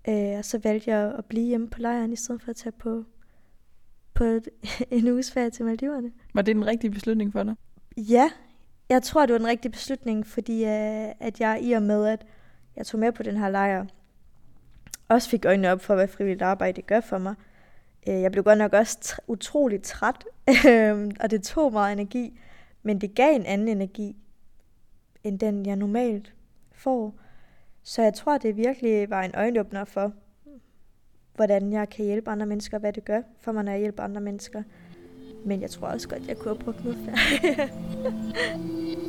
Øh, 0.08 0.38
og 0.38 0.44
så 0.44 0.58
valgte 0.58 0.90
jeg 0.90 1.14
at 1.18 1.24
blive 1.24 1.46
hjemme 1.46 1.68
på 1.70 1.80
lejren, 1.80 2.12
i 2.12 2.16
stedet 2.16 2.42
for 2.42 2.50
at 2.50 2.56
tage 2.56 2.72
på, 2.72 3.04
på 4.14 4.24
et, 4.24 4.48
en 4.90 5.08
uges 5.08 5.32
ferie 5.32 5.50
til 5.50 5.64
Maldiverne. 5.64 6.12
Var 6.34 6.42
det 6.42 6.56
en 6.56 6.66
rigtig 6.66 6.90
beslutning 6.90 7.32
for 7.32 7.42
dig? 7.42 7.54
Ja, 7.96 8.30
jeg 8.88 9.02
tror, 9.02 9.26
det 9.26 9.32
var 9.32 9.38
en 9.40 9.46
rigtig 9.46 9.70
beslutning, 9.70 10.26
fordi 10.26 10.64
øh, 10.64 11.10
at 11.20 11.40
jeg 11.40 11.58
i 11.62 11.72
og 11.72 11.82
med, 11.82 12.06
at 12.06 12.26
jeg 12.76 12.86
tog 12.86 13.00
med 13.00 13.12
på 13.12 13.22
den 13.22 13.36
her 13.36 13.48
lejr, 13.48 13.86
også 15.08 15.28
fik 15.28 15.44
øjnene 15.44 15.72
op 15.72 15.80
for, 15.80 15.94
hvad 15.94 16.08
frivilligt 16.08 16.42
arbejde 16.42 16.82
gør 16.82 17.00
for 17.00 17.18
mig. 17.18 17.34
Øh, 18.08 18.20
jeg 18.20 18.32
blev 18.32 18.44
godt 18.44 18.58
nok 18.58 18.72
også 18.72 18.98
tr- 19.04 19.24
utrolig 19.26 19.82
træt, 19.82 20.24
øhm, 20.68 21.10
og 21.20 21.30
det 21.30 21.42
tog 21.42 21.72
meget 21.72 21.92
energi, 21.92 22.40
men 22.82 23.00
det 23.00 23.14
gav 23.14 23.34
en 23.34 23.46
anden 23.46 23.68
energi, 23.68 24.16
end 25.24 25.38
den 25.38 25.66
jeg 25.66 25.76
normalt 25.76 26.34
får. 26.72 27.14
Så 27.82 28.02
jeg 28.02 28.14
tror, 28.14 28.38
det 28.38 28.56
virkelig 28.56 29.10
var 29.10 29.22
en 29.22 29.34
øjenåbner 29.34 29.84
for, 29.84 30.12
hvordan 31.34 31.72
jeg 31.72 31.88
kan 31.88 32.04
hjælpe 32.04 32.30
andre 32.30 32.46
mennesker, 32.46 32.78
hvad 32.78 32.92
det 32.92 33.04
gør 33.04 33.22
for 33.40 33.52
mig, 33.52 33.64
når 33.64 33.72
jeg 33.72 33.80
hjælper 33.80 34.02
andre 34.02 34.20
mennesker. 34.20 34.62
Men 35.44 35.60
jeg 35.60 35.70
tror 35.70 35.86
også 35.86 36.08
godt, 36.08 36.28
jeg 36.28 36.36
kunne 36.36 36.54
have 36.54 36.64
brugt 36.64 36.84
noget 36.84 36.98
færre. 37.04 37.68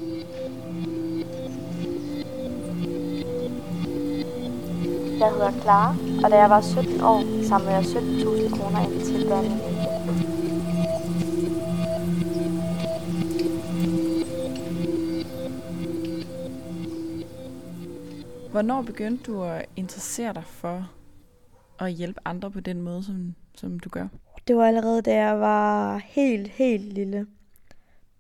Jeg 5.20 5.32
hedder 5.32 5.52
Clara, 5.62 5.96
og 6.24 6.32
da 6.32 6.38
jeg 6.38 6.50
var 6.50 6.62
17 6.62 7.02
år, 7.02 7.44
samlede 7.44 7.72
jeg 7.72 7.84
17.000 7.84 8.58
kroner 8.58 8.80
ind 8.80 9.02
til 9.06 9.28
børnefamilie. 9.30 9.88
Hvornår 18.52 18.82
begyndte 18.82 19.32
du 19.32 19.44
at 19.44 19.66
interessere 19.76 20.34
dig 20.34 20.44
for 20.46 20.90
at 21.80 21.92
hjælpe 21.92 22.20
andre 22.26 22.52
på 22.52 22.60
den 22.60 22.82
måde, 22.82 23.04
som, 23.04 23.36
som 23.56 23.80
du 23.80 23.90
gør? 23.90 24.08
Det 24.48 24.56
var 24.56 24.68
allerede, 24.68 25.02
da 25.02 25.16
jeg 25.16 25.40
var 25.40 25.98
helt, 25.98 26.48
helt 26.48 26.94
lille. 26.94 27.28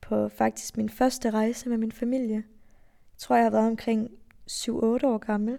På 0.01 0.30
faktisk 0.30 0.77
min 0.77 0.89
første 0.89 1.30
rejse 1.30 1.70
med 1.70 1.77
min 1.77 1.92
familie. 1.92 2.36
Jeg 2.36 3.18
tror, 3.18 3.36
jeg 3.36 3.46
har 3.46 3.51
været 3.51 3.68
omkring 3.68 4.10
7-8 4.51 4.72
år 4.84 5.18
gammel 5.18 5.58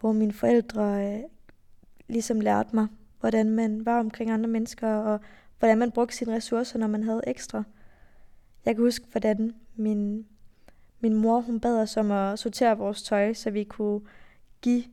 hvor 0.00 0.12
mine 0.12 0.32
forældre 0.32 1.14
øh, 1.14 1.22
ligesom 2.08 2.40
lærte 2.40 2.76
mig, 2.76 2.86
hvordan 3.20 3.50
man 3.50 3.86
var 3.86 4.00
omkring 4.00 4.30
andre 4.30 4.48
mennesker, 4.48 4.88
og 4.88 5.20
hvordan 5.58 5.78
man 5.78 5.90
brugte 5.90 6.16
sine 6.16 6.34
ressourcer, 6.36 6.78
når 6.78 6.86
man 6.86 7.02
havde 7.02 7.22
ekstra. 7.26 7.62
Jeg 8.64 8.74
kan 8.74 8.84
huske, 8.84 9.06
hvordan 9.12 9.54
min, 9.76 10.26
min 11.00 11.14
mor 11.14 11.40
hun 11.40 11.60
bad 11.60 11.82
os 11.82 11.96
om 11.96 12.10
at 12.10 12.38
sortere 12.38 12.78
vores 12.78 13.02
tøj, 13.02 13.32
så 13.32 13.50
vi 13.50 13.64
kunne 13.64 14.00
give 14.62 14.84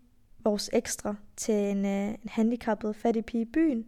vores 0.43 0.69
ekstra 0.73 1.15
til 1.35 1.55
en, 1.55 1.85
øh, 1.85 2.07
en 2.07 2.29
handicappet 2.29 2.95
fattig 2.95 3.25
pige 3.25 3.41
i 3.41 3.45
byen, 3.53 3.85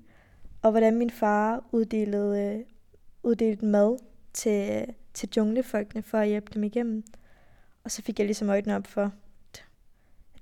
og 0.61 0.71
hvordan 0.71 0.95
min 0.95 1.09
far 1.09 1.63
uddelede, 1.71 2.55
øh, 2.55 2.65
uddelte 3.23 3.65
mad 3.65 3.97
til, 4.33 4.71
øh, 4.71 4.93
til 5.13 5.29
junglefolkene 5.37 6.03
for 6.03 6.17
at 6.17 6.27
hjælpe 6.27 6.51
dem 6.53 6.63
igennem. 6.63 7.03
Og 7.83 7.91
så 7.91 8.01
fik 8.01 8.19
jeg 8.19 8.25
ligesom 8.25 8.49
øjnene 8.49 8.75
op 8.75 8.87
for, 8.87 9.11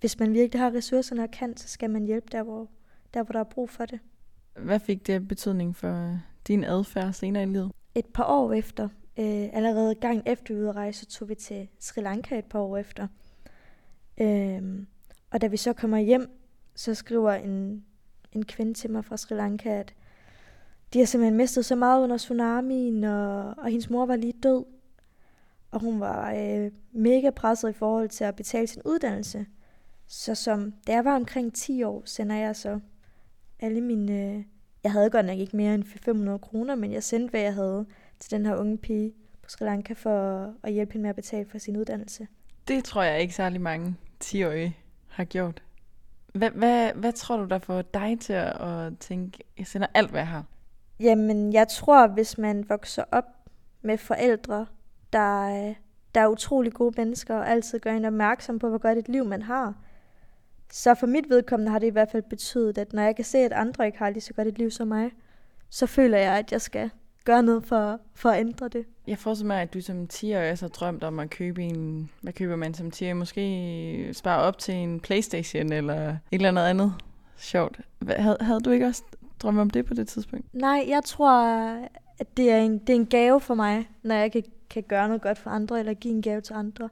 hvis 0.03 0.19
man 0.19 0.33
virkelig 0.33 0.61
har 0.61 0.73
ressourcerne 0.73 1.23
og 1.23 1.31
kan, 1.31 1.57
så 1.57 1.67
skal 1.67 1.89
man 1.89 2.05
hjælpe 2.05 2.27
der, 2.31 2.43
hvor 2.43 2.69
der, 3.13 3.23
hvor 3.23 3.31
der 3.31 3.39
er 3.39 3.43
brug 3.43 3.69
for 3.69 3.85
det. 3.85 3.99
Hvad 4.55 4.79
fik 4.79 5.07
det 5.07 5.27
betydning 5.27 5.75
for 5.75 6.19
din 6.47 6.63
adfærd 6.63 7.13
senere 7.13 7.43
i 7.43 7.45
livet? 7.45 7.71
Et 7.95 8.05
par 8.05 8.23
år 8.23 8.53
efter, 8.53 8.83
øh, 9.19 9.49
allerede 9.53 9.95
gang 9.95 10.23
efter 10.25 10.55
udrejse, 10.55 11.05
tog 11.05 11.29
vi 11.29 11.35
til 11.35 11.67
Sri 11.79 12.01
Lanka 12.01 12.39
et 12.39 12.45
par 12.45 12.59
år 12.59 12.77
efter. 12.77 13.07
Øh, 14.21 14.85
og 15.31 15.41
da 15.41 15.47
vi 15.47 15.57
så 15.57 15.73
kommer 15.73 15.97
hjem, 15.97 16.29
så 16.75 16.93
skriver 16.93 17.31
en, 17.31 17.85
en 18.31 18.45
kvinde 18.45 18.73
til 18.73 18.91
mig 18.91 19.05
fra 19.05 19.17
Sri 19.17 19.35
Lanka, 19.35 19.69
at 19.69 19.93
de 20.93 20.99
har 20.99 21.05
simpelthen 21.05 21.37
mistet 21.37 21.65
så 21.65 21.75
meget 21.75 22.03
under 22.03 22.17
tsunamien, 22.17 23.03
og, 23.03 23.53
og 23.57 23.69
hendes 23.69 23.89
mor 23.89 24.05
var 24.05 24.15
lige 24.15 24.33
død. 24.43 24.65
Og 25.71 25.79
hun 25.79 25.99
var 25.99 26.33
øh, 26.33 26.71
mega 26.91 27.29
presset 27.29 27.69
i 27.69 27.73
forhold 27.73 28.09
til 28.09 28.23
at 28.23 28.35
betale 28.35 28.67
sin 28.67 28.81
uddannelse. 28.85 29.45
Så 30.15 30.35
som, 30.35 30.73
da 30.87 30.91
jeg 30.91 31.05
var 31.05 31.15
omkring 31.15 31.53
10 31.53 31.83
år, 31.83 32.01
sender 32.05 32.35
jeg 32.35 32.55
så 32.55 32.79
alle 33.59 33.81
mine... 33.81 34.45
Jeg 34.83 34.91
havde 34.91 35.09
godt 35.09 35.25
nok 35.25 35.37
ikke 35.37 35.57
mere 35.57 35.73
end 35.73 35.83
500 35.83 36.39
kroner, 36.39 36.75
men 36.75 36.91
jeg 36.91 37.03
sendte, 37.03 37.31
hvad 37.31 37.41
jeg 37.41 37.53
havde 37.53 37.85
til 38.19 38.31
den 38.31 38.45
her 38.45 38.55
unge 38.55 38.77
pige 38.77 39.13
på 39.43 39.49
Sri 39.49 39.65
Lanka 39.65 39.93
for 39.93 40.53
at 40.63 40.73
hjælpe 40.73 40.93
hende 40.93 41.01
med 41.01 41.09
at 41.09 41.15
betale 41.15 41.49
for 41.49 41.57
sin 41.57 41.77
uddannelse. 41.77 42.27
Det 42.67 42.83
tror 42.83 43.03
jeg 43.03 43.21
ikke 43.21 43.33
særlig 43.33 43.61
mange 43.61 43.95
10-årige 44.23 44.77
har 45.07 45.23
gjort. 45.23 45.63
Hvad, 46.33 46.49
hvad, 46.49 46.93
hvad 46.93 47.13
tror 47.13 47.37
du, 47.37 47.45
der 47.45 47.59
får 47.59 47.81
dig 47.81 48.17
til 48.19 48.33
at 48.33 48.97
tænke, 48.99 49.39
jeg 49.57 49.67
sender 49.67 49.87
alt, 49.93 50.09
hvad 50.09 50.19
jeg 50.19 50.27
har? 50.27 50.45
Jamen, 50.99 51.53
jeg 51.53 51.67
tror, 51.67 52.07
hvis 52.07 52.37
man 52.37 52.69
vokser 52.69 53.03
op 53.11 53.25
med 53.81 53.97
forældre, 53.97 54.65
der, 55.13 55.73
der 56.15 56.21
er 56.21 56.27
utrolig 56.27 56.73
gode 56.73 56.93
mennesker, 56.97 57.35
og 57.35 57.49
altid 57.49 57.79
gør 57.79 57.91
en 57.91 58.05
opmærksom 58.05 58.59
på, 58.59 58.69
hvor 58.69 58.77
godt 58.77 58.97
et 58.97 59.09
liv 59.09 59.25
man 59.25 59.41
har, 59.41 59.75
så 60.75 60.95
for 60.95 61.07
mit 61.07 61.29
vedkommende 61.29 61.71
har 61.71 61.79
det 61.79 61.87
i 61.87 61.89
hvert 61.89 62.11
fald 62.11 62.23
betydet, 62.29 62.77
at 62.77 62.93
når 62.93 63.01
jeg 63.01 63.15
kan 63.15 63.25
se, 63.25 63.37
at 63.37 63.53
andre 63.53 63.85
ikke 63.85 63.97
har 63.97 64.09
lige 64.09 64.21
så 64.21 64.33
godt 64.33 64.47
et 64.47 64.57
liv 64.57 64.71
som 64.71 64.87
mig, 64.87 65.11
så 65.69 65.85
føler 65.85 66.17
jeg, 66.17 66.37
at 66.37 66.51
jeg 66.51 66.61
skal 66.61 66.89
gøre 67.25 67.43
noget 67.43 67.65
for, 67.65 67.99
for 68.15 68.29
at 68.29 68.39
ændre 68.39 68.67
det. 68.67 68.85
Jeg 69.07 69.17
får 69.17 69.43
mig, 69.43 69.61
at 69.61 69.73
du 69.73 69.81
som 69.81 70.07
10-årig 70.13 70.57
har 70.59 70.67
drømt 70.67 71.03
om 71.03 71.19
at 71.19 71.29
købe 71.29 71.63
en, 71.63 72.09
hvad 72.21 72.33
køber 72.33 72.55
man 72.55 72.73
som 72.73 72.91
10 72.91 73.13
Måske 73.13 74.09
spare 74.13 74.41
op 74.41 74.57
til 74.57 74.73
en 74.73 74.99
Playstation 74.99 75.71
eller 75.71 76.09
et 76.09 76.17
eller 76.31 76.49
andet 76.49 76.63
andet 76.63 76.93
sjovt. 77.37 77.79
Havde, 78.07 78.37
havde 78.41 78.59
du 78.59 78.69
ikke 78.69 78.85
også 78.85 79.03
drømt 79.39 79.59
om 79.59 79.69
det 79.69 79.85
på 79.85 79.93
det 79.93 80.07
tidspunkt? 80.07 80.53
Nej, 80.53 80.85
jeg 80.87 81.03
tror, 81.05 81.43
at 82.19 82.37
det 82.37 82.51
er 82.51 82.57
en, 82.57 82.77
det 82.77 82.89
er 82.89 82.99
en 82.99 83.05
gave 83.05 83.39
for 83.39 83.53
mig, 83.53 83.89
når 84.03 84.15
jeg 84.15 84.31
kan, 84.31 84.43
kan 84.69 84.83
gøre 84.83 85.07
noget 85.07 85.21
godt 85.21 85.37
for 85.37 85.49
andre, 85.49 85.79
eller 85.79 85.93
give 85.93 86.13
en 86.13 86.21
gave 86.21 86.41
til 86.41 86.53
andre. 86.53 86.89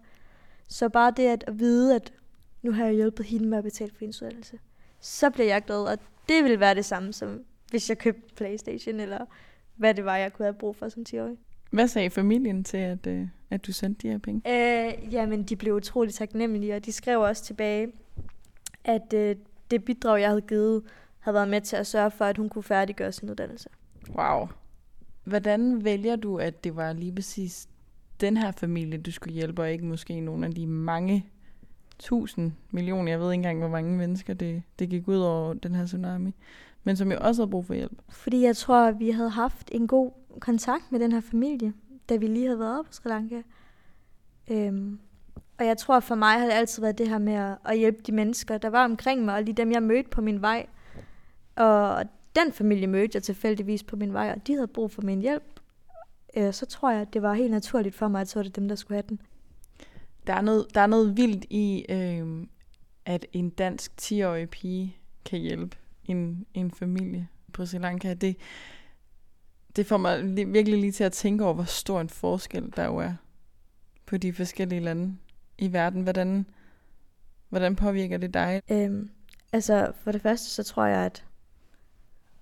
Så 0.67 0.89
bare 0.89 1.13
det 1.17 1.27
at, 1.27 1.43
at 1.47 1.59
vide, 1.59 1.95
at 1.95 2.13
nu 2.61 2.71
har 2.71 2.85
jeg 2.85 2.93
hjulpet 2.93 3.25
hende 3.25 3.47
med 3.47 3.57
at 3.57 3.63
betale 3.63 3.91
for 3.91 3.99
hendes 3.99 4.21
uddannelse, 4.21 4.59
så 4.99 5.29
bliver 5.29 5.47
jeg 5.47 5.63
glad, 5.65 5.83
og 5.83 5.97
det 6.29 6.43
vil 6.43 6.59
være 6.59 6.75
det 6.75 6.85
samme, 6.85 7.13
som 7.13 7.43
hvis 7.69 7.89
jeg 7.89 7.97
købte 7.97 8.35
Playstation, 8.35 8.99
eller 8.99 9.25
hvad 9.75 9.93
det 9.93 10.05
var, 10.05 10.17
jeg 10.17 10.33
kunne 10.33 10.45
have 10.45 10.53
brug 10.53 10.75
for 10.75 10.89
som 10.89 11.03
10-årig. 11.09 11.37
Hvad 11.71 11.87
sagde 11.87 12.09
familien 12.09 12.63
til, 12.63 12.77
at, 12.77 13.07
øh, 13.07 13.27
at 13.49 13.67
du 13.67 13.73
sendte 13.73 14.07
de 14.07 14.11
her 14.11 14.17
penge? 14.17 14.41
Øh, 14.47 15.13
jamen, 15.13 15.43
de 15.43 15.55
blev 15.55 15.75
utroligt 15.75 16.15
taknemmelige, 16.15 16.75
og 16.75 16.85
de 16.85 16.91
skrev 16.91 17.19
også 17.19 17.43
tilbage, 17.43 17.87
at 18.83 19.13
øh, 19.13 19.35
det 19.71 19.83
bidrag, 19.83 20.21
jeg 20.21 20.29
havde 20.29 20.41
givet, 20.41 20.83
havde 21.19 21.35
været 21.35 21.49
med 21.49 21.61
til 21.61 21.75
at 21.75 21.87
sørge 21.87 22.11
for, 22.11 22.25
at 22.25 22.37
hun 22.37 22.49
kunne 22.49 22.63
færdiggøre 22.63 23.11
sin 23.11 23.29
uddannelse. 23.29 23.69
Wow. 24.09 24.47
Hvordan 25.23 25.83
vælger 25.83 26.15
du, 26.15 26.37
at 26.37 26.63
det 26.63 26.75
var 26.75 26.93
lige 26.93 27.15
præcis 27.15 27.69
den 28.21 28.37
her 28.37 28.51
familie, 28.51 28.97
du 28.97 29.11
skulle 29.11 29.33
hjælpe, 29.33 29.61
og 29.61 29.71
ikke 29.71 29.85
måske 29.85 30.19
nogle 30.19 30.45
af 30.45 30.51
de 30.51 30.67
mange 30.67 31.25
tusind 32.01 32.51
millioner, 32.71 33.11
jeg 33.11 33.19
ved 33.19 33.31
ikke 33.31 33.39
engang, 33.39 33.59
hvor 33.59 33.67
mange 33.67 33.97
mennesker 33.97 34.33
det, 34.33 34.63
det 34.79 34.89
gik 34.89 35.07
ud 35.07 35.17
over 35.17 35.53
den 35.53 35.75
her 35.75 35.85
tsunami, 35.85 36.35
men 36.83 36.95
som 36.95 37.11
jo 37.11 37.17
også 37.21 37.41
havde 37.41 37.51
brug 37.51 37.65
for 37.65 37.73
hjælp? 37.73 38.01
Fordi 38.09 38.41
jeg 38.41 38.57
tror, 38.57 38.87
at 38.87 38.99
vi 38.99 39.09
havde 39.09 39.29
haft 39.29 39.69
en 39.71 39.87
god 39.87 40.11
kontakt 40.39 40.91
med 40.91 40.99
den 40.99 41.11
her 41.11 41.21
familie, 41.21 41.73
da 42.09 42.15
vi 42.15 42.27
lige 42.27 42.45
havde 42.45 42.59
været 42.59 42.85
på 42.85 42.93
Sri 42.93 43.09
Lanka. 43.09 43.41
Øhm, 44.51 44.99
og 45.59 45.65
jeg 45.65 45.77
tror, 45.77 45.99
for 45.99 46.15
mig 46.15 46.39
har 46.39 46.45
det 46.45 46.53
altid 46.53 46.81
været 46.81 46.97
det 46.97 47.07
her 47.09 47.17
med 47.17 47.33
at, 47.33 47.57
at 47.65 47.77
hjælpe 47.77 48.01
de 48.07 48.11
mennesker, 48.11 48.57
der 48.57 48.69
var 48.69 48.85
omkring 48.85 49.25
mig, 49.25 49.35
og 49.35 49.43
lige 49.43 49.55
dem, 49.55 49.71
jeg 49.71 49.83
mødte 49.83 50.09
på 50.09 50.21
min 50.21 50.41
vej. 50.41 50.65
Og 51.55 52.05
den 52.35 52.51
familie 52.51 52.87
mødte 52.87 53.15
jeg 53.15 53.23
tilfældigvis 53.23 53.83
på 53.83 53.95
min 53.95 54.13
vej, 54.13 54.33
og 54.35 54.47
de 54.47 54.53
havde 54.53 54.67
brug 54.67 54.91
for 54.91 55.01
min 55.01 55.21
hjælp. 55.21 55.59
Øh, 56.37 56.53
så 56.53 56.65
tror 56.65 56.91
jeg, 56.91 57.01
at 57.01 57.13
det 57.13 57.21
var 57.21 57.33
helt 57.33 57.51
naturligt 57.51 57.95
for 57.95 58.07
mig, 58.07 58.21
at 58.21 58.29
så 58.29 58.39
var 58.39 58.43
det 58.43 58.55
dem, 58.55 58.67
der 58.67 58.75
skulle 58.75 58.95
have 58.95 59.05
den. 59.09 59.21
Der 60.31 60.37
er 60.37 60.41
noget, 60.41 60.67
der 60.73 60.81
er 60.81 60.87
noget 60.87 61.17
vildt 61.17 61.45
i, 61.49 61.85
øh, 61.89 62.47
at 63.05 63.25
en 63.33 63.49
dansk 63.49 63.91
10-årig 64.01 64.49
pige 64.49 64.95
kan 65.25 65.39
hjælpe 65.39 65.77
en, 66.05 66.45
en 66.53 66.71
familie 66.71 67.27
på 67.53 67.65
Sri 67.65 67.77
Lanka. 67.77 68.13
Det, 68.13 68.37
det 69.75 69.85
får 69.85 69.97
mig 69.97 70.35
virkelig 70.35 70.79
lige 70.79 70.91
til 70.91 71.03
at 71.03 71.11
tænke 71.11 71.43
over, 71.43 71.53
hvor 71.53 71.63
stor 71.63 72.01
en 72.01 72.09
forskel 72.09 72.73
der 72.75 72.85
jo 72.85 72.97
er 72.97 73.13
på 74.05 74.17
de 74.17 74.33
forskellige 74.33 74.79
lande 74.79 75.17
i 75.57 75.73
verden. 75.73 76.01
Hvordan, 76.01 76.45
hvordan 77.49 77.75
påvirker 77.75 78.17
det 78.17 78.33
dig? 78.33 78.61
Øhm, 78.71 79.09
altså, 79.53 79.91
for 80.03 80.11
det 80.11 80.21
første, 80.21 80.49
så 80.49 80.63
tror 80.63 80.85
jeg, 80.85 81.05
at 81.05 81.25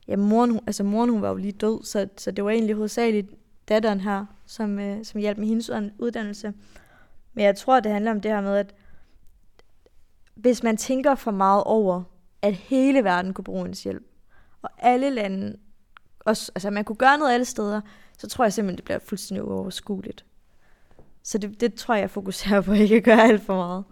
ja, 0.08 0.15
moren, 0.15 0.51
hun, 0.51 0.62
altså, 0.67 0.84
moren 0.84 1.10
hun 1.10 1.22
var 1.22 1.29
jo 1.29 1.36
lige 1.36 1.51
død, 1.51 1.84
så, 1.84 2.08
så 2.17 2.31
det 2.31 2.43
var 2.43 2.50
egentlig 2.50 2.75
hovedsageligt 2.75 3.27
datteren 3.69 4.00
her, 4.00 4.25
som, 4.46 4.79
øh, 4.79 5.05
som 5.05 5.19
hjalp 5.19 5.38
med 5.38 5.48
hendes 5.48 5.72
uddannelse. 6.00 6.53
Men 7.39 7.46
jeg 7.46 7.55
tror, 7.55 7.79
det 7.79 7.91
handler 7.91 8.12
om 8.12 8.22
det 8.22 8.31
her 8.31 8.41
med, 8.41 8.58
at 8.58 8.75
hvis 10.36 10.63
man 10.63 10.77
tænker 10.77 11.15
for 11.15 11.31
meget 11.31 11.63
over, 11.63 12.03
at 12.41 12.53
hele 12.53 13.03
verden 13.03 13.34
kunne 13.34 13.43
bruge 13.43 13.67
ens 13.67 13.84
hjælp, 13.84 14.03
og 14.62 14.69
alle 14.77 15.10
lande, 15.10 15.58
også, 16.19 16.51
altså 16.55 16.69
man 16.69 16.84
kunne 16.84 16.96
gøre 16.96 17.17
noget 17.17 17.34
alle 17.34 17.46
steder, 17.46 17.81
så 18.17 18.27
tror 18.27 18.46
jeg 18.46 18.53
simpelthen, 18.53 18.77
det 18.77 18.86
bliver 18.86 19.00
fuldstændig 19.00 19.43
uoverskueligt. 19.43 20.25
Så 21.24 21.38
det, 21.38 21.62
det 21.62 21.74
tror 21.74 21.93
jeg, 21.93 22.01
jeg 22.01 22.10
fokuserer 22.10 22.62
på, 22.62 22.74
ikke 22.84 22.96
at 22.96 23.03
gøre 23.03 23.24
alt 23.24 23.41
for 23.41 23.55
meget. 23.55 23.84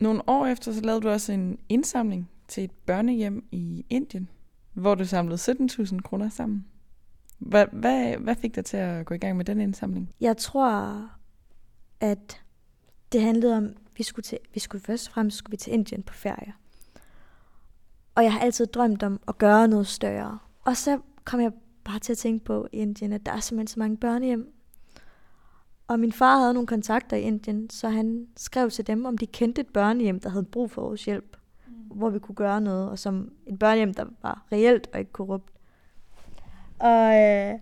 Nogle 0.00 0.28
år 0.28 0.46
efter, 0.46 0.72
så 0.72 0.80
lavede 0.80 1.00
du 1.00 1.08
også 1.08 1.32
en 1.32 1.58
indsamling 1.68 2.30
til 2.48 2.64
et 2.64 2.72
børnehjem 2.86 3.48
i 3.50 3.86
Indien, 3.90 4.28
hvor 4.72 4.94
du 4.94 5.04
samlede 5.04 5.52
17.000 5.52 6.00
kroner 6.00 6.28
sammen. 6.28 6.66
Hvad, 7.38 7.66
hvad, 7.72 8.16
hvad 8.16 8.34
fik 8.34 8.54
dig 8.54 8.64
til 8.64 8.76
at 8.76 9.06
gå 9.06 9.14
i 9.14 9.18
gang 9.18 9.36
med 9.36 9.44
den 9.44 9.60
indsamling? 9.60 10.14
Jeg 10.20 10.36
tror, 10.36 11.10
at 12.00 12.40
det 13.16 13.24
handlede 13.24 13.56
om, 13.56 13.74
vi 13.96 14.02
skulle, 14.02 14.22
til, 14.24 14.38
vi 14.54 14.60
skulle 14.60 14.84
først 14.84 15.08
og 15.08 15.12
fremmest 15.12 15.36
skulle 15.36 15.50
vi 15.50 15.56
til 15.56 15.72
Indien 15.72 16.02
på 16.02 16.14
ferie. 16.14 16.54
Og 18.14 18.22
jeg 18.22 18.32
har 18.32 18.40
altid 18.40 18.66
drømt 18.66 19.02
om 19.02 19.20
at 19.28 19.38
gøre 19.38 19.68
noget 19.68 19.86
større. 19.86 20.38
Og 20.64 20.76
så 20.76 20.98
kom 21.24 21.40
jeg 21.40 21.52
bare 21.84 21.98
til 21.98 22.12
at 22.12 22.18
tænke 22.18 22.44
på 22.44 22.68
i 22.72 22.76
Indien, 22.76 23.12
at 23.12 23.26
der 23.26 23.32
er 23.32 23.40
simpelthen 23.40 23.66
så 23.66 23.80
mange 23.80 23.96
børnehjem. 23.96 24.52
Og 25.88 26.00
min 26.00 26.12
far 26.12 26.38
havde 26.38 26.54
nogle 26.54 26.66
kontakter 26.66 27.16
i 27.16 27.20
Indien, 27.20 27.70
så 27.70 27.88
han 27.88 28.26
skrev 28.36 28.70
til 28.70 28.86
dem, 28.86 29.04
om 29.04 29.18
de 29.18 29.26
kendte 29.26 29.60
et 29.60 29.68
børnehjem, 29.68 30.20
der 30.20 30.28
havde 30.28 30.44
brug 30.44 30.70
for 30.70 30.82
vores 30.82 31.04
hjælp. 31.04 31.36
Mm. 31.66 31.72
Hvor 31.74 32.10
vi 32.10 32.18
kunne 32.18 32.34
gøre 32.34 32.60
noget, 32.60 32.90
og 32.90 32.98
som 32.98 33.32
et 33.46 33.58
børnehjem, 33.58 33.94
der 33.94 34.04
var 34.22 34.46
reelt 34.52 34.88
og 34.92 34.98
ikke 34.98 35.12
korrupt. 35.12 35.52
Og, 36.78 37.22
øh, 37.22 37.54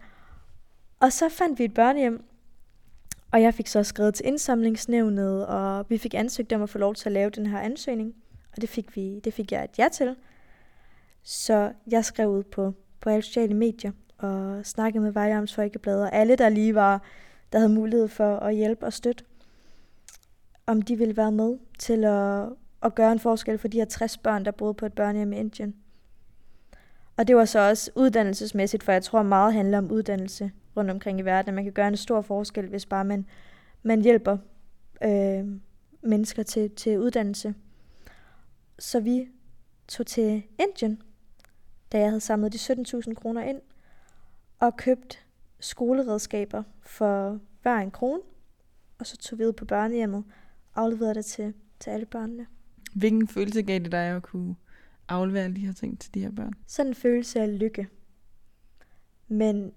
og 1.01 1.13
så 1.13 1.29
fandt 1.29 1.59
vi 1.59 1.65
et 1.65 1.75
børnehjem, 1.75 2.25
og 3.35 3.43
jeg 3.43 3.55
fik 3.55 3.67
så 3.67 3.83
skrevet 3.83 4.15
til 4.15 4.27
indsamlingsnævnet, 4.27 5.47
og 5.47 5.87
vi 5.89 5.99
fik 5.99 6.15
ansøgt 6.15 6.53
om 6.53 6.63
at 6.63 6.71
få 6.71 6.79
lov 6.79 6.95
til 6.95 7.09
at 7.09 7.13
lave 7.13 7.31
den 7.31 7.47
her 7.47 7.59
ansøgning. 7.59 8.15
Og 8.53 8.61
det 8.61 8.69
fik, 8.69 8.97
vi, 8.97 9.21
det 9.21 9.35
fik 9.35 9.53
jeg 9.53 9.65
et 9.65 9.79
ja 9.79 9.89
til. 9.93 10.17
Så 11.23 11.73
jeg 11.91 12.05
skrev 12.05 12.29
ud 12.29 12.43
på, 12.43 12.75
på 13.01 13.11
alle 13.11 13.23
sociale 13.23 13.55
medier 13.55 13.93
og 14.19 14.67
snakkede 14.67 15.03
med 15.03 15.13
Vejle 15.13 15.49
Folkeblad 15.49 16.03
og 16.03 16.13
alle, 16.13 16.37
der 16.37 16.49
lige 16.49 16.75
var, 16.75 17.03
der 17.53 17.59
havde 17.59 17.73
mulighed 17.73 18.09
for 18.09 18.37
at 18.37 18.55
hjælpe 18.55 18.87
og 18.87 18.93
støtte, 18.93 19.25
om 20.67 20.83
de 20.83 20.99
ville 20.99 21.17
være 21.17 21.33
med 21.33 21.59
til 21.79 22.05
at, 22.05 22.49
at 22.83 22.95
gøre 22.95 23.13
en 23.13 23.21
forskel 23.21 23.59
for 23.59 23.69
de 23.69 23.79
her 23.79 23.85
60 23.85 24.19
børn, 24.19 24.45
der 24.45 24.51
boede 24.51 24.75
på 24.75 24.87
et 24.87 24.93
børnehjem 24.93 25.33
i 25.33 25.37
Indien. 25.37 25.75
Og 27.17 27.29
det 27.29 27.37
var 27.37 27.45
så 27.45 27.59
også 27.59 27.91
uddannelsesmæssigt, 27.95 28.83
for 28.83 28.93
jeg 28.93 29.03
tror 29.03 29.23
meget 29.23 29.55
handler 29.55 29.79
om 29.79 29.91
uddannelse 29.91 30.53
rundt 30.77 30.91
omkring 30.91 31.21
i 31.21 31.23
verden. 31.23 31.49
At 31.49 31.55
man 31.55 31.65
kan 31.65 31.73
gøre 31.73 31.89
en 31.89 31.97
stor 31.97 32.21
forskel, 32.21 32.69
hvis 32.69 32.87
bare 32.87 33.05
man, 33.05 33.27
man 33.83 34.03
hjælper 34.03 34.39
øh, 35.05 35.47
mennesker 36.03 36.43
til, 36.43 36.71
til 36.71 36.99
uddannelse. 36.99 37.55
Så 38.79 39.01
vi 39.01 39.29
tog 39.89 40.07
til 40.07 40.43
Indien, 40.59 41.03
da 41.93 41.99
jeg 41.99 42.09
havde 42.09 42.21
samlet 42.21 42.53
de 42.53 42.59
17.000 42.59 43.15
kroner 43.15 43.43
ind, 43.43 43.61
og 44.59 44.77
købt 44.77 45.27
skoleredskaber 45.61 46.63
for 46.81 47.41
hver 47.63 47.77
en 47.77 47.91
krone. 47.91 48.21
Og 48.99 49.07
så 49.07 49.17
tog 49.17 49.39
vi 49.39 49.47
ud 49.47 49.53
på 49.53 49.65
børnehjemmet 49.65 50.25
og 50.73 50.83
afleverede 50.83 51.15
det 51.15 51.25
til, 51.25 51.55
til 51.81 51.91
alle 51.91 52.07
børnene. 52.07 52.47
Hvilken 52.95 53.29
følelse 53.29 53.63
gav 53.63 53.79
det 53.79 53.93
dig 53.93 54.17
at 54.17 54.23
kunne 54.23 54.57
aflevere 55.09 55.49
de 55.49 55.67
her 55.67 55.73
ting 55.73 56.01
til 56.01 56.15
de 56.15 56.21
her 56.21 56.31
børn? 56.31 56.53
Sådan 56.67 56.91
en 56.91 56.95
følelse 56.95 57.41
af 57.41 57.59
lykke. 57.59 57.89
Men, 59.29 59.73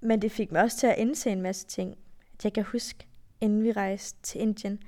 men 0.00 0.22
det 0.22 0.32
fik 0.32 0.52
mig 0.52 0.62
også 0.62 0.76
til 0.76 0.86
at 0.86 0.98
indse 0.98 1.30
en 1.30 1.42
masse 1.42 1.66
ting. 1.66 1.98
At 2.38 2.44
jeg 2.44 2.52
kan 2.52 2.64
huske, 2.64 3.06
inden 3.40 3.62
vi 3.62 3.72
rejste 3.72 4.18
til 4.22 4.40
Indien, 4.40 4.82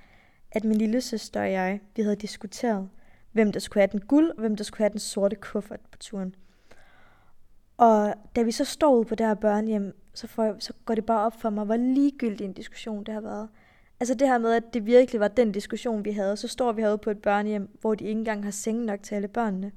at 0.50 0.64
min 0.64 0.78
lille 0.78 1.00
søster 1.00 1.40
og 1.40 1.52
jeg, 1.52 1.80
vi 1.96 2.02
havde 2.02 2.16
diskuteret, 2.16 2.88
hvem 3.32 3.52
der 3.52 3.60
skulle 3.60 3.82
have 3.82 3.90
den 3.92 4.00
guld, 4.00 4.30
og 4.30 4.40
hvem 4.40 4.56
der 4.56 4.64
skulle 4.64 4.84
have 4.84 4.90
den 4.90 4.98
sorte 4.98 5.36
kuffert 5.36 5.80
på 5.90 5.98
turen. 5.98 6.34
Og 7.76 8.14
da 8.36 8.42
vi 8.42 8.50
så 8.50 8.64
stod 8.64 9.04
på 9.04 9.14
det 9.14 9.26
her 9.26 9.34
børnehjem, 9.34 9.96
så, 10.14 10.26
får, 10.26 10.56
så 10.58 10.72
går 10.84 10.94
det 10.94 11.06
bare 11.06 11.26
op 11.26 11.40
for 11.40 11.50
mig, 11.50 11.64
hvor 11.64 11.76
ligegyldig 11.76 12.44
en 12.44 12.52
diskussion 12.52 13.04
det 13.04 13.14
har 13.14 13.20
været. 13.20 13.48
Altså 14.00 14.14
det 14.14 14.28
her 14.28 14.38
med, 14.38 14.52
at 14.52 14.74
det 14.74 14.86
virkelig 14.86 15.20
var 15.20 15.28
den 15.28 15.52
diskussion, 15.52 16.04
vi 16.04 16.10
havde. 16.10 16.36
Så 16.36 16.48
står 16.48 16.72
vi 16.72 16.82
herude 16.82 16.98
på 16.98 17.10
et 17.10 17.22
børnehjem, 17.22 17.78
hvor 17.80 17.94
de 17.94 18.04
ikke 18.04 18.18
engang 18.18 18.44
har 18.44 18.50
senge 18.50 18.86
nok 18.86 19.02
til 19.02 19.14
alle 19.14 19.28
børnene. 19.28 19.72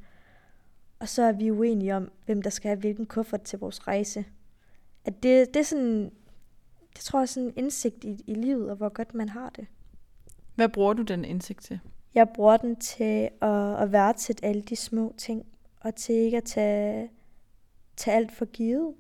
Og 1.00 1.10
så 1.10 1.24
er 1.24 1.32
vi 1.32 1.52
uenige 1.52 1.96
om, 1.96 2.12
hvem 2.26 2.42
der 2.42 2.50
skal 2.50 2.70
have 2.70 2.80
hvilken 2.80 3.06
kuffert 3.06 3.42
til 3.42 3.60
vores 3.60 3.88
rejse. 3.88 4.26
At 5.06 5.24
det, 5.24 5.54
det 5.54 5.60
er 5.60 5.64
sådan, 5.64 6.12
det 6.96 7.00
tror 7.00 7.20
jeg 7.20 7.24
er 7.24 7.26
sådan 7.26 7.48
en 7.48 7.54
indsigt 7.56 8.04
i, 8.04 8.24
i 8.28 8.34
livet, 8.34 8.70
og 8.70 8.76
hvor 8.76 8.90
godt 8.90 9.14
man 9.14 9.30
har 9.30 9.50
det. 9.50 9.68
Hvad 10.56 10.70
bruger 10.70 10.94
du 10.94 11.02
den 11.02 11.26
indsigt 11.26 11.62
til? 11.64 11.80
Jeg 12.14 12.30
bruger 12.30 12.58
den 12.58 12.76
til 12.76 13.30
at, 13.42 13.82
at 13.82 13.92
værdsætte 13.92 14.46
alle 14.46 14.62
de 14.62 14.76
små 14.76 15.14
ting, 15.18 15.46
og 15.80 15.96
til 15.96 16.16
ikke 16.16 16.38
at 16.38 16.44
tage, 16.44 17.10
tage 17.98 18.18
alt 18.18 18.32
for 18.32 18.46
givet. 18.46 18.94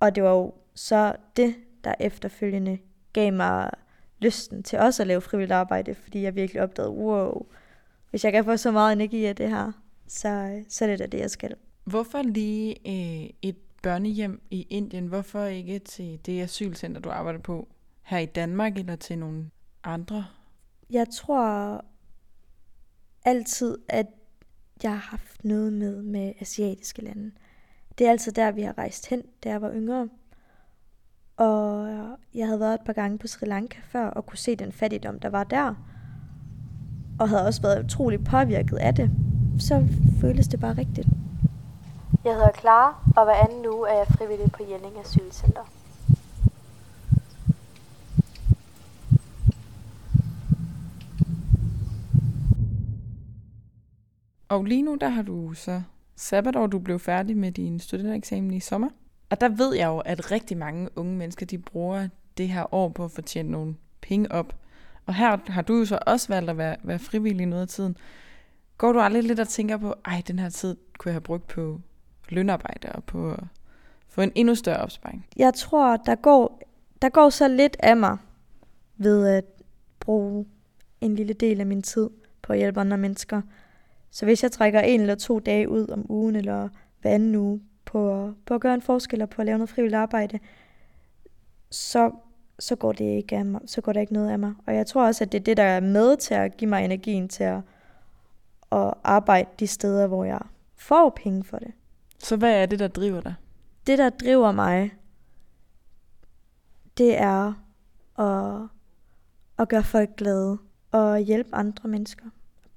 Og 0.00 0.14
det 0.14 0.22
var 0.22 0.30
jo 0.30 0.54
så 0.74 1.16
det, 1.36 1.54
der 1.84 1.94
efterfølgende 2.00 2.78
gav 3.12 3.32
mig 3.32 3.70
lysten 4.18 4.62
til 4.62 4.78
også 4.78 5.02
at 5.02 5.06
lave 5.06 5.20
frivilligt 5.20 5.52
arbejde, 5.52 5.94
fordi 5.94 6.22
jeg 6.22 6.34
virkelig 6.34 6.62
opdagede, 6.62 6.90
wow, 6.92 7.46
hvis 8.10 8.24
jeg 8.24 8.32
kan 8.32 8.44
få 8.44 8.56
så 8.56 8.70
meget 8.70 8.92
energi 8.92 9.24
af 9.24 9.36
det 9.36 9.48
her, 9.48 9.72
så, 10.06 10.62
så 10.68 10.84
er 10.84 10.88
det 10.88 10.98
da 10.98 11.06
det, 11.06 11.18
jeg 11.18 11.30
skal. 11.30 11.54
Hvorfor 11.84 12.22
lige 12.22 12.76
øh, 12.86 13.30
et 13.42 13.56
børnehjem 13.84 14.42
i 14.50 14.66
Indien? 14.70 15.06
Hvorfor 15.06 15.44
ikke 15.44 15.78
til 15.78 16.20
det 16.26 16.42
asylcenter, 16.42 17.00
du 17.00 17.10
arbejder 17.10 17.38
på 17.38 17.68
her 18.02 18.18
i 18.18 18.26
Danmark, 18.26 18.78
eller 18.78 18.96
til 18.96 19.18
nogle 19.18 19.50
andre? 19.84 20.24
Jeg 20.90 21.06
tror 21.08 21.84
altid, 23.24 23.78
at 23.88 24.06
jeg 24.82 24.90
har 24.90 24.98
haft 25.10 25.44
noget 25.44 25.72
med 25.72 26.02
med 26.02 26.32
asiatiske 26.40 27.02
lande. 27.04 27.30
Det 27.98 28.06
er 28.06 28.10
altid 28.10 28.32
der, 28.32 28.52
vi 28.52 28.62
har 28.62 28.78
rejst 28.78 29.08
hen, 29.08 29.22
da 29.44 29.48
jeg 29.48 29.62
var 29.62 29.72
yngre. 29.74 30.08
Og 31.36 31.88
jeg 32.34 32.46
havde 32.46 32.60
været 32.60 32.74
et 32.74 32.86
par 32.86 32.92
gange 32.92 33.18
på 33.18 33.26
Sri 33.26 33.46
Lanka 33.46 33.78
før 33.84 34.06
og 34.06 34.26
kunne 34.26 34.38
se 34.38 34.56
den 34.56 34.72
fattigdom, 34.72 35.20
der 35.20 35.28
var 35.28 35.44
der. 35.44 35.74
Og 37.20 37.28
havde 37.28 37.46
også 37.46 37.62
været 37.62 37.84
utrolig 37.84 38.24
påvirket 38.24 38.76
af 38.76 38.94
det. 38.94 39.10
Så 39.58 39.86
føles 40.20 40.48
det 40.48 40.60
bare 40.60 40.78
rigtigt. 40.78 41.08
Jeg 42.24 42.34
hedder 42.34 42.52
Clara, 42.60 42.94
og 43.16 43.24
hver 43.24 43.34
anden 43.34 43.66
uge 43.66 43.88
er 43.88 43.98
jeg 43.98 44.06
frivillig 44.06 44.52
på 44.52 44.62
Jelling 44.62 44.98
Asylcenter. 44.98 45.64
Og 54.48 54.64
lige 54.64 54.82
nu, 54.82 54.94
der 55.00 55.08
har 55.08 55.22
du 55.22 55.52
så 55.54 55.82
sabbatår, 56.16 56.66
du 56.66 56.78
blev 56.78 56.98
færdig 56.98 57.36
med 57.36 57.52
din 57.52 57.80
studentereksamen 57.80 58.54
i 58.54 58.60
sommer. 58.60 58.88
Og 59.30 59.40
der 59.40 59.48
ved 59.48 59.74
jeg 59.74 59.86
jo, 59.86 59.98
at 59.98 60.30
rigtig 60.30 60.56
mange 60.56 60.88
unge 60.96 61.16
mennesker, 61.16 61.46
de 61.46 61.58
bruger 61.58 62.08
det 62.38 62.48
her 62.48 62.74
år 62.74 62.88
på 62.88 63.04
at 63.04 63.10
fortjene 63.10 63.50
nogle 63.50 63.76
penge 64.00 64.32
op. 64.32 64.54
Og 65.06 65.14
her 65.14 65.38
har 65.46 65.62
du 65.62 65.76
jo 65.76 65.84
så 65.84 65.98
også 66.06 66.28
valgt 66.28 66.50
at 66.50 66.58
være, 66.58 66.76
være 66.82 66.98
frivillig 66.98 67.46
noget 67.46 67.62
af 67.62 67.68
tiden. 67.68 67.96
Går 68.78 68.92
du 68.92 69.00
aldrig 69.00 69.22
lidt 69.22 69.40
og 69.40 69.48
tænker 69.48 69.76
på, 69.76 69.94
ej, 70.04 70.22
den 70.26 70.38
her 70.38 70.48
tid 70.48 70.76
kunne 70.98 71.10
jeg 71.10 71.14
have 71.14 71.20
brugt 71.20 71.46
på 71.46 71.80
lønarbejde 72.28 72.88
og 72.88 73.04
på 73.04 73.32
at 73.32 73.44
få 74.08 74.20
en 74.20 74.32
endnu 74.34 74.54
større 74.54 74.80
opsparing? 74.80 75.26
Jeg 75.36 75.54
tror, 75.54 75.96
der 75.96 76.14
går, 76.14 76.62
der 77.02 77.08
går 77.08 77.30
så 77.30 77.48
lidt 77.48 77.76
af 77.78 77.96
mig 77.96 78.18
ved 78.96 79.26
at 79.26 79.44
bruge 80.00 80.46
en 81.00 81.14
lille 81.14 81.32
del 81.32 81.60
af 81.60 81.66
min 81.66 81.82
tid 81.82 82.10
på 82.42 82.52
at 82.52 82.58
hjælpe 82.58 82.80
andre 82.80 82.98
mennesker. 82.98 83.42
Så 84.10 84.24
hvis 84.24 84.42
jeg 84.42 84.52
trækker 84.52 84.80
en 84.80 85.00
eller 85.00 85.14
to 85.14 85.38
dage 85.38 85.68
ud 85.68 85.88
om 85.88 86.06
ugen, 86.08 86.36
eller 86.36 86.68
hver 87.00 87.10
anden 87.10 87.34
uge, 87.34 87.60
på, 87.84 88.32
på 88.46 88.54
at 88.54 88.60
gøre 88.60 88.74
en 88.74 88.82
forskel 88.82 89.22
og 89.22 89.30
på 89.30 89.42
at 89.42 89.46
lave 89.46 89.58
noget 89.58 89.70
frivilligt 89.70 89.98
arbejde, 89.98 90.38
så, 91.70 92.10
så, 92.58 92.76
går 92.76 92.92
det 92.92 93.04
ikke 93.04 93.36
af 93.36 93.44
mig, 93.44 93.60
så 93.66 93.80
går 93.80 93.92
der 93.92 94.00
ikke 94.00 94.12
noget 94.12 94.30
af 94.30 94.38
mig. 94.38 94.54
Og 94.66 94.74
jeg 94.74 94.86
tror 94.86 95.06
også, 95.06 95.24
at 95.24 95.32
det 95.32 95.38
er 95.38 95.44
det, 95.44 95.56
der 95.56 95.62
er 95.62 95.80
med 95.80 96.16
til 96.16 96.34
at 96.34 96.56
give 96.56 96.68
mig 96.68 96.84
energien 96.84 97.28
til 97.28 97.44
at, 97.44 97.60
at 98.72 98.94
arbejde 99.04 99.48
de 99.60 99.66
steder, 99.66 100.06
hvor 100.06 100.24
jeg 100.24 100.40
får 100.76 101.10
penge 101.10 101.44
for 101.44 101.58
det. 101.58 101.72
Så 102.18 102.36
hvad 102.36 102.62
er 102.62 102.66
det, 102.66 102.78
der 102.78 102.88
driver 102.88 103.20
dig? 103.20 103.34
Det, 103.86 103.98
der 103.98 104.10
driver 104.10 104.52
mig, 104.52 104.94
det 106.98 107.20
er 107.20 107.52
at, 108.18 108.68
at 109.58 109.68
gøre 109.68 109.82
folk 109.82 110.16
glade 110.16 110.58
og 110.90 111.18
hjælpe 111.18 111.54
andre 111.54 111.88
mennesker. 111.88 112.24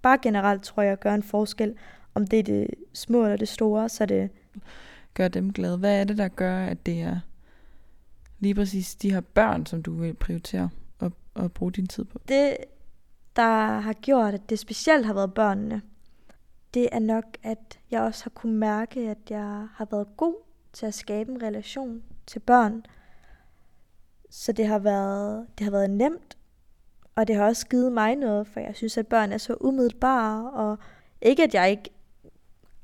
Bare 0.01 0.17
generelt 0.21 0.63
tror 0.63 0.83
jeg 0.83 0.91
at 0.91 0.99
gøre 0.99 1.15
en 1.15 1.23
forskel. 1.23 1.75
Om 2.13 2.27
det 2.27 2.39
er 2.39 2.43
det 2.43 2.67
små 2.93 3.23
eller 3.23 3.37
det 3.37 3.47
store, 3.47 3.89
så 3.89 4.05
det... 4.05 4.29
Gør 5.13 5.27
dem 5.27 5.53
glade. 5.53 5.77
Hvad 5.77 5.99
er 5.99 6.03
det, 6.03 6.17
der 6.17 6.27
gør, 6.27 6.65
at 6.65 6.85
det 6.85 7.01
er 7.01 7.19
lige 8.39 8.55
præcis 8.55 8.95
de 8.95 9.11
her 9.11 9.21
børn, 9.21 9.65
som 9.65 9.83
du 9.83 9.93
vil 9.93 10.13
prioritere 10.13 10.69
at, 10.99 11.11
at 11.35 11.51
bruge 11.51 11.71
din 11.71 11.87
tid 11.87 12.03
på? 12.03 12.19
Det, 12.27 12.57
der 13.35 13.79
har 13.79 13.93
gjort, 13.93 14.33
at 14.33 14.49
det 14.49 14.59
specielt 14.59 15.05
har 15.05 15.13
været 15.13 15.33
børnene, 15.33 15.81
det 16.73 16.89
er 16.91 16.99
nok, 16.99 17.25
at 17.43 17.79
jeg 17.91 18.01
også 18.01 18.23
har 18.23 18.29
kunne 18.29 18.57
mærke, 18.57 19.09
at 19.09 19.17
jeg 19.29 19.67
har 19.73 19.87
været 19.91 20.07
god 20.17 20.35
til 20.73 20.85
at 20.85 20.93
skabe 20.93 21.31
en 21.31 21.43
relation 21.43 22.03
til 22.27 22.39
børn. 22.39 22.85
Så 24.29 24.51
det 24.51 24.67
har 24.67 24.79
været, 24.79 25.47
det 25.57 25.63
har 25.63 25.71
været 25.71 25.89
nemt, 25.89 26.37
og 27.15 27.27
det 27.27 27.35
har 27.35 27.45
også 27.45 27.67
givet 27.67 27.91
mig 27.91 28.15
noget, 28.15 28.47
for 28.47 28.59
jeg 28.59 28.75
synes, 28.75 28.97
at 28.97 29.07
børn 29.07 29.31
er 29.31 29.37
så 29.37 29.57
umiddelbare, 29.61 30.51
og 30.51 30.77
ikke 31.21 31.43
at 31.43 31.53
jeg 31.53 31.71
ikke 31.71 31.89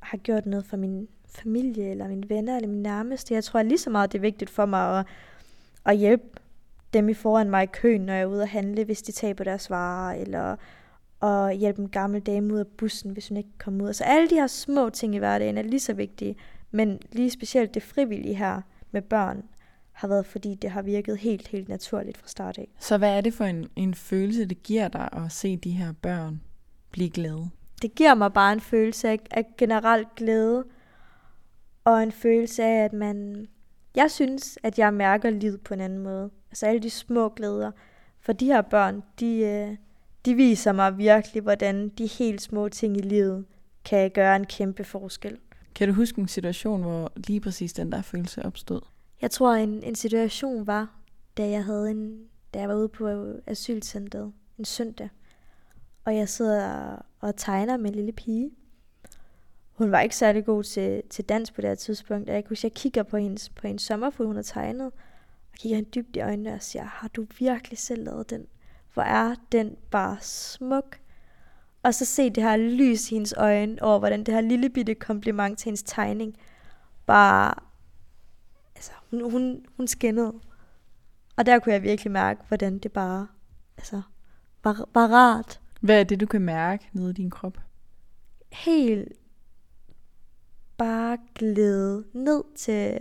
har 0.00 0.18
gjort 0.18 0.46
noget 0.46 0.64
for 0.64 0.76
min 0.76 1.08
familie, 1.28 1.90
eller 1.90 2.08
mine 2.08 2.28
venner, 2.28 2.56
eller 2.56 2.68
min 2.68 2.82
nærmeste. 2.82 3.34
Jeg 3.34 3.44
tror 3.44 3.62
lige 3.62 3.78
så 3.78 3.90
meget, 3.90 4.12
det 4.12 4.18
er 4.18 4.22
vigtigt 4.22 4.50
for 4.50 4.66
mig 4.66 4.98
at, 4.98 5.06
at 5.84 5.96
hjælpe 5.96 6.40
dem 6.92 7.08
i 7.08 7.14
foran 7.14 7.50
mig 7.50 7.62
i 7.62 7.66
køen, 7.66 8.00
når 8.00 8.12
jeg 8.12 8.22
er 8.22 8.26
ude 8.26 8.42
at 8.42 8.48
handle, 8.48 8.84
hvis 8.84 9.02
de 9.02 9.12
taber 9.12 9.44
deres 9.44 9.70
varer, 9.70 10.14
eller 10.14 10.56
og 11.24 11.52
hjælpe 11.52 11.82
en 11.82 11.88
gammel 11.88 12.20
dame 12.20 12.54
ud 12.54 12.58
af 12.58 12.66
bussen, 12.66 13.10
hvis 13.10 13.28
hun 13.28 13.36
ikke 13.36 13.58
kommer 13.58 13.84
ud. 13.84 13.88
Altså 13.88 14.04
alle 14.04 14.30
de 14.30 14.34
her 14.34 14.46
små 14.46 14.90
ting 14.90 15.14
i 15.14 15.18
hverdagen 15.18 15.58
er 15.58 15.62
lige 15.62 15.80
så 15.80 15.92
vigtige, 15.92 16.36
men 16.70 16.98
lige 17.12 17.30
specielt 17.30 17.74
det 17.74 17.82
frivillige 17.82 18.34
her 18.34 18.60
med 18.90 19.02
børn 19.02 19.42
har 19.92 20.08
været, 20.08 20.26
fordi 20.26 20.54
det 20.54 20.70
har 20.70 20.82
virket 20.82 21.18
helt, 21.18 21.48
helt 21.48 21.68
naturligt 21.68 22.18
fra 22.18 22.28
start 22.28 22.58
af. 22.58 22.68
Så 22.78 22.98
hvad 22.98 23.16
er 23.16 23.20
det 23.20 23.34
for 23.34 23.44
en, 23.44 23.68
en 23.76 23.94
følelse, 23.94 24.44
det 24.44 24.62
giver 24.62 24.88
dig 24.88 25.08
at 25.12 25.32
se 25.32 25.56
de 25.56 25.70
her 25.70 25.92
børn 25.92 26.40
blive 26.90 27.10
glade? 27.10 27.50
Det 27.82 27.94
giver 27.94 28.14
mig 28.14 28.32
bare 28.32 28.52
en 28.52 28.60
følelse 28.60 29.08
af, 29.08 29.18
af 29.30 29.44
generelt 29.58 30.14
glæde, 30.16 30.64
og 31.84 32.02
en 32.02 32.12
følelse 32.12 32.64
af, 32.64 32.84
at 32.84 32.92
man... 32.92 33.46
Jeg 33.96 34.10
synes, 34.10 34.58
at 34.62 34.78
jeg 34.78 34.94
mærker 34.94 35.30
livet 35.30 35.60
på 35.60 35.74
en 35.74 35.80
anden 35.80 35.98
måde. 35.98 36.30
Altså 36.50 36.66
alle 36.66 36.80
de 36.80 36.90
små 36.90 37.28
glæder. 37.28 37.70
For 38.20 38.32
de 38.32 38.46
her 38.46 38.62
børn, 38.62 39.02
de, 39.20 39.36
øh, 39.36 39.76
de 40.24 40.34
viser 40.34 40.72
mig 40.72 40.98
virkelig, 40.98 41.42
hvordan 41.42 41.88
de 41.88 42.06
helt 42.06 42.42
små 42.42 42.68
ting 42.68 42.96
i 42.96 43.00
livet 43.00 43.44
kan 43.84 44.10
gøre 44.10 44.36
en 44.36 44.46
kæmpe 44.46 44.84
forskel. 44.84 45.38
Kan 45.74 45.88
du 45.88 45.94
huske 45.94 46.20
en 46.20 46.28
situation, 46.28 46.82
hvor 46.82 47.12
lige 47.16 47.40
præcis 47.40 47.72
den 47.72 47.92
der 47.92 48.02
følelse 48.02 48.44
opstod? 48.44 48.80
Jeg 49.22 49.30
tror, 49.30 49.54
en, 49.54 49.82
en 49.82 49.94
situation 49.94 50.66
var, 50.66 51.00
da 51.36 51.48
jeg, 51.48 51.64
havde 51.64 51.90
en, 51.90 52.24
da 52.54 52.58
jeg 52.58 52.68
var 52.68 52.74
ude 52.74 52.88
på 52.88 53.26
asylcentret 53.46 54.32
en 54.58 54.64
søndag, 54.64 55.08
og 56.04 56.16
jeg 56.16 56.28
sidder 56.28 56.96
og 57.20 57.36
tegner 57.36 57.76
med 57.76 57.90
en 57.90 57.94
lille 57.94 58.12
pige. 58.12 58.50
Hun 59.72 59.92
var 59.92 60.00
ikke 60.00 60.16
særlig 60.16 60.44
god 60.44 60.62
til, 60.62 61.02
til 61.10 61.24
dans 61.24 61.50
på 61.50 61.60
det 61.60 61.70
her 61.70 61.74
tidspunkt, 61.74 62.28
og 62.28 62.34
jeg 62.34 62.44
kunne 62.44 62.56
jeg 62.62 62.72
kigger 62.72 63.02
på 63.02 63.16
hendes, 63.16 63.48
på 63.48 63.66
hendes 63.66 63.82
sommerfugl, 63.82 64.26
hun 64.26 64.36
har 64.36 64.42
tegnet, 64.42 64.86
og 64.86 64.92
kigger 65.58 65.76
hende 65.76 65.90
dybt 65.90 66.16
i 66.16 66.20
øjnene 66.20 66.54
og 66.54 66.62
siger, 66.62 66.84
har 66.84 67.08
du 67.08 67.26
virkelig 67.38 67.78
selv 67.78 68.04
lavet 68.04 68.30
den? 68.30 68.46
Hvor 68.94 69.02
er 69.02 69.34
den 69.52 69.76
bare 69.90 70.16
smuk. 70.20 70.98
Og 71.82 71.94
så 71.94 72.04
se 72.04 72.30
det 72.30 72.42
her 72.42 72.56
lys 72.56 73.12
i 73.12 73.14
hendes 73.14 73.34
øjne 73.36 73.82
over, 73.82 73.98
hvordan 73.98 74.24
det 74.24 74.34
her 74.34 74.40
lille 74.40 74.70
bitte 74.70 74.94
kompliment 74.94 75.58
til 75.58 75.64
hendes 75.64 75.82
tegning 75.82 76.36
bare, 77.06 77.54
altså 78.76 78.92
hun, 79.10 79.30
hun, 79.30 79.66
hun 79.76 79.86
skinnede. 79.86 80.32
Og 81.36 81.46
der 81.46 81.58
kunne 81.58 81.72
jeg 81.72 81.82
virkelig 81.82 82.12
mærke, 82.12 82.40
hvordan 82.48 82.78
det 82.78 82.92
bare, 82.92 83.26
altså, 83.76 84.02
var, 84.64 84.88
var 84.94 85.06
rart. 85.06 85.60
Hvad 85.80 86.00
er 86.00 86.04
det, 86.04 86.20
du 86.20 86.26
kan 86.26 86.40
mærke 86.40 86.88
nede 86.92 87.10
i 87.10 87.12
din 87.12 87.30
krop? 87.30 87.58
Helt 88.52 89.12
bare 90.76 91.18
glæde 91.34 92.04
ned 92.12 92.44
til 92.56 92.98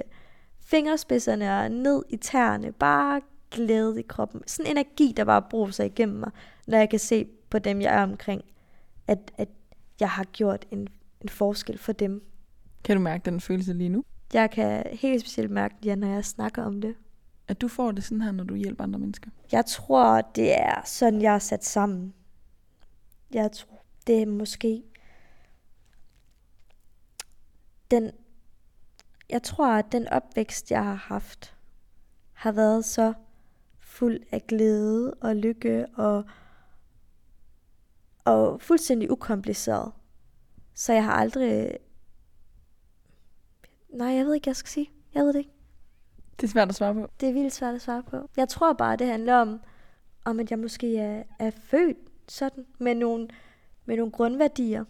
fingerspidserne 0.62 1.60
og 1.60 1.72
ned 1.72 2.04
i 2.10 2.18
tæerne. 2.18 2.72
Bare 2.72 3.22
glæde 3.54 4.00
i 4.00 4.04
kroppen. 4.08 4.42
Sådan 4.48 4.72
en 4.72 4.78
energi, 4.78 5.14
der 5.18 5.24
bare 5.26 5.42
bruger 5.50 5.72
sig 5.72 5.86
igennem 5.86 6.20
mig, 6.20 6.32
når 6.68 6.78
jeg 6.78 6.90
kan 6.90 7.00
se 7.00 7.28
på 7.50 7.60
dem, 7.60 7.82
jeg 7.82 7.96
er 7.96 8.04
omkring, 8.04 8.42
at, 9.08 9.32
at 9.38 9.50
jeg 10.00 10.10
har 10.10 10.24
gjort 10.24 10.66
en, 10.72 10.88
en 11.22 11.30
forskel 11.30 11.78
for 11.78 11.92
dem. 11.92 12.24
Kan 12.84 12.98
du 12.98 13.02
mærke 13.02 13.26
den 13.26 13.42
følelse 13.42 13.74
lige 13.74 13.90
nu? 13.90 14.04
Jeg 14.34 14.52
kan 14.52 14.84
helt 14.92 15.22
specielt 15.22 15.52
mærke 15.52 15.76
det, 15.84 15.98
når 15.98 16.08
jeg 16.08 16.26
snakker 16.26 16.64
om 16.64 16.82
det. 16.82 16.96
At 17.48 17.62
du 17.62 17.68
får 17.68 17.92
det 17.92 18.04
sådan 18.04 18.22
her, 18.22 18.32
når 18.32 18.44
du 18.44 18.56
hjælper 18.56 18.84
andre 18.84 19.00
mennesker? 19.00 19.30
Jeg 19.52 19.66
tror, 19.66 20.22
det 20.22 20.60
er 20.60 20.82
sådan, 20.86 21.22
jeg 21.22 21.36
er 21.36 21.40
sat 21.40 21.66
sammen. 21.66 22.14
Jeg 23.34 23.52
tror, 23.52 23.84
det 24.08 24.22
er 24.22 24.26
måske 24.26 24.84
den, 27.92 28.12
jeg 29.30 29.44
tror, 29.44 29.68
at 29.68 29.92
den 29.92 30.08
opvækst, 30.08 30.72
jeg 30.72 30.84
har 30.84 30.94
haft, 30.94 31.56
har 32.34 32.52
været 32.52 32.86
så 32.86 33.14
fuld 33.94 34.20
af 34.32 34.48
glæde 34.48 35.14
og 35.14 35.36
lykke 35.36 35.86
og, 35.96 36.24
og 38.26 38.62
fuldstændig 38.62 39.12
ukompliceret. 39.12 39.92
Så 40.74 40.94
jeg 40.94 41.04
har 41.04 41.14
aldrig... 41.14 41.78
Nej, 43.90 44.08
jeg 44.08 44.26
ved 44.26 44.34
ikke, 44.34 44.46
hvad 44.46 44.52
jeg 44.52 44.56
skal 44.56 44.70
sige. 44.70 44.92
Jeg 45.14 45.24
ved 45.24 45.34
det 45.34 45.40
ikke. 45.40 45.54
Det 46.42 46.44
er 46.44 46.52
svært 46.52 46.70
at 46.70 46.76
svare 46.76 46.94
på. 46.94 47.08
Det 47.20 47.30
er 47.30 47.34
vildt 47.34 47.54
svært 47.54 47.76
at 47.76 47.82
svare 47.82 48.04
på. 48.04 48.30
Jeg 48.38 48.50
tror 48.50 48.74
bare, 48.74 48.96
det 48.96 49.08
handler 49.08 49.36
om, 49.36 49.62
om 50.26 50.40
at 50.40 50.52
jeg 50.52 50.60
måske 50.60 50.98
er, 50.98 51.24
er 51.40 51.52
født 51.52 51.98
sådan, 52.28 52.66
med 52.80 52.96
nogle, 52.96 53.28
med 53.86 53.98
nogle 53.98 54.12
grundværdier, 54.12 54.86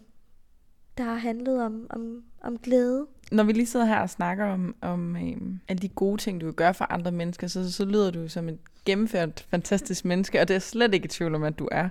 der 0.98 1.04
har 1.04 1.16
handlet 1.16 1.64
om, 1.64 1.88
om, 1.90 2.24
om 2.42 2.60
glæde. 2.60 3.08
Når 3.32 3.44
vi 3.44 3.54
lige 3.54 3.66
sidder 3.66 3.86
her 3.86 4.00
og 4.00 4.10
snakker 4.10 4.46
om, 4.46 4.76
om 4.82 5.16
øhm, 5.16 5.60
alle 5.68 5.82
de 5.82 5.90
gode 5.90 6.22
ting, 6.22 6.42
du 6.42 6.46
kan 6.46 6.54
gøre 6.54 6.74
for 6.74 6.86
andre 6.94 7.12
mennesker, 7.12 7.48
så, 7.48 7.72
så 7.72 7.86
lyder 7.86 8.12
du 8.12 8.28
som 8.28 8.50
et 8.50 8.58
gennemført, 8.86 9.46
fantastisk 9.50 10.06
menneske, 10.06 10.42
og 10.42 10.48
det 10.48 10.56
er 10.56 10.60
slet 10.60 10.94
ikke 10.94 11.06
i 11.06 11.10
tvivl 11.10 11.36
om, 11.36 11.44
at 11.44 11.60
du 11.60 11.70
er. 11.72 11.90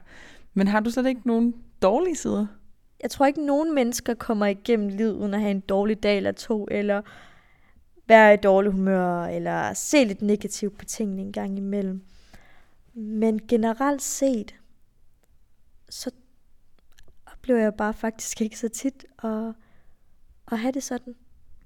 Men 0.55 0.69
har 0.69 0.81
du 0.81 0.91
slet 0.91 1.07
ikke 1.07 1.21
nogen 1.25 1.55
dårlige 1.83 2.17
sider? 2.17 2.47
Jeg 3.03 3.11
tror 3.11 3.27
ikke, 3.27 3.47
nogen 3.47 3.75
mennesker 3.75 4.15
kommer 4.15 4.47
igennem 4.47 4.89
livet 4.89 5.13
uden 5.13 5.35
at 5.35 5.41
have 5.41 5.51
en 5.51 5.61
dårlig 5.61 6.03
dag 6.03 6.17
eller 6.17 6.33
to, 6.33 6.69
eller 6.71 7.03
være 8.09 8.35
i 8.35 8.37
dårlig 8.37 8.73
humør, 8.73 9.25
eller 9.25 9.73
se 9.73 10.05
lidt 10.05 10.23
negativt 10.23 10.79
på 10.79 10.85
tingene 10.85 11.23
en 11.23 11.33
gang 11.33 11.59
imellem. 11.59 12.03
Men 12.95 13.41
generelt 13.49 14.03
set, 14.03 14.55
så 15.89 16.11
oplever 17.33 17.61
jeg 17.61 17.75
bare 17.75 17.95
faktisk 17.95 18.41
ikke 18.41 18.59
så 18.59 18.69
tit 18.69 19.05
at, 19.25 19.53
at 20.53 20.61
have 20.61 20.73
det 20.73 20.83
sådan. 20.83 21.15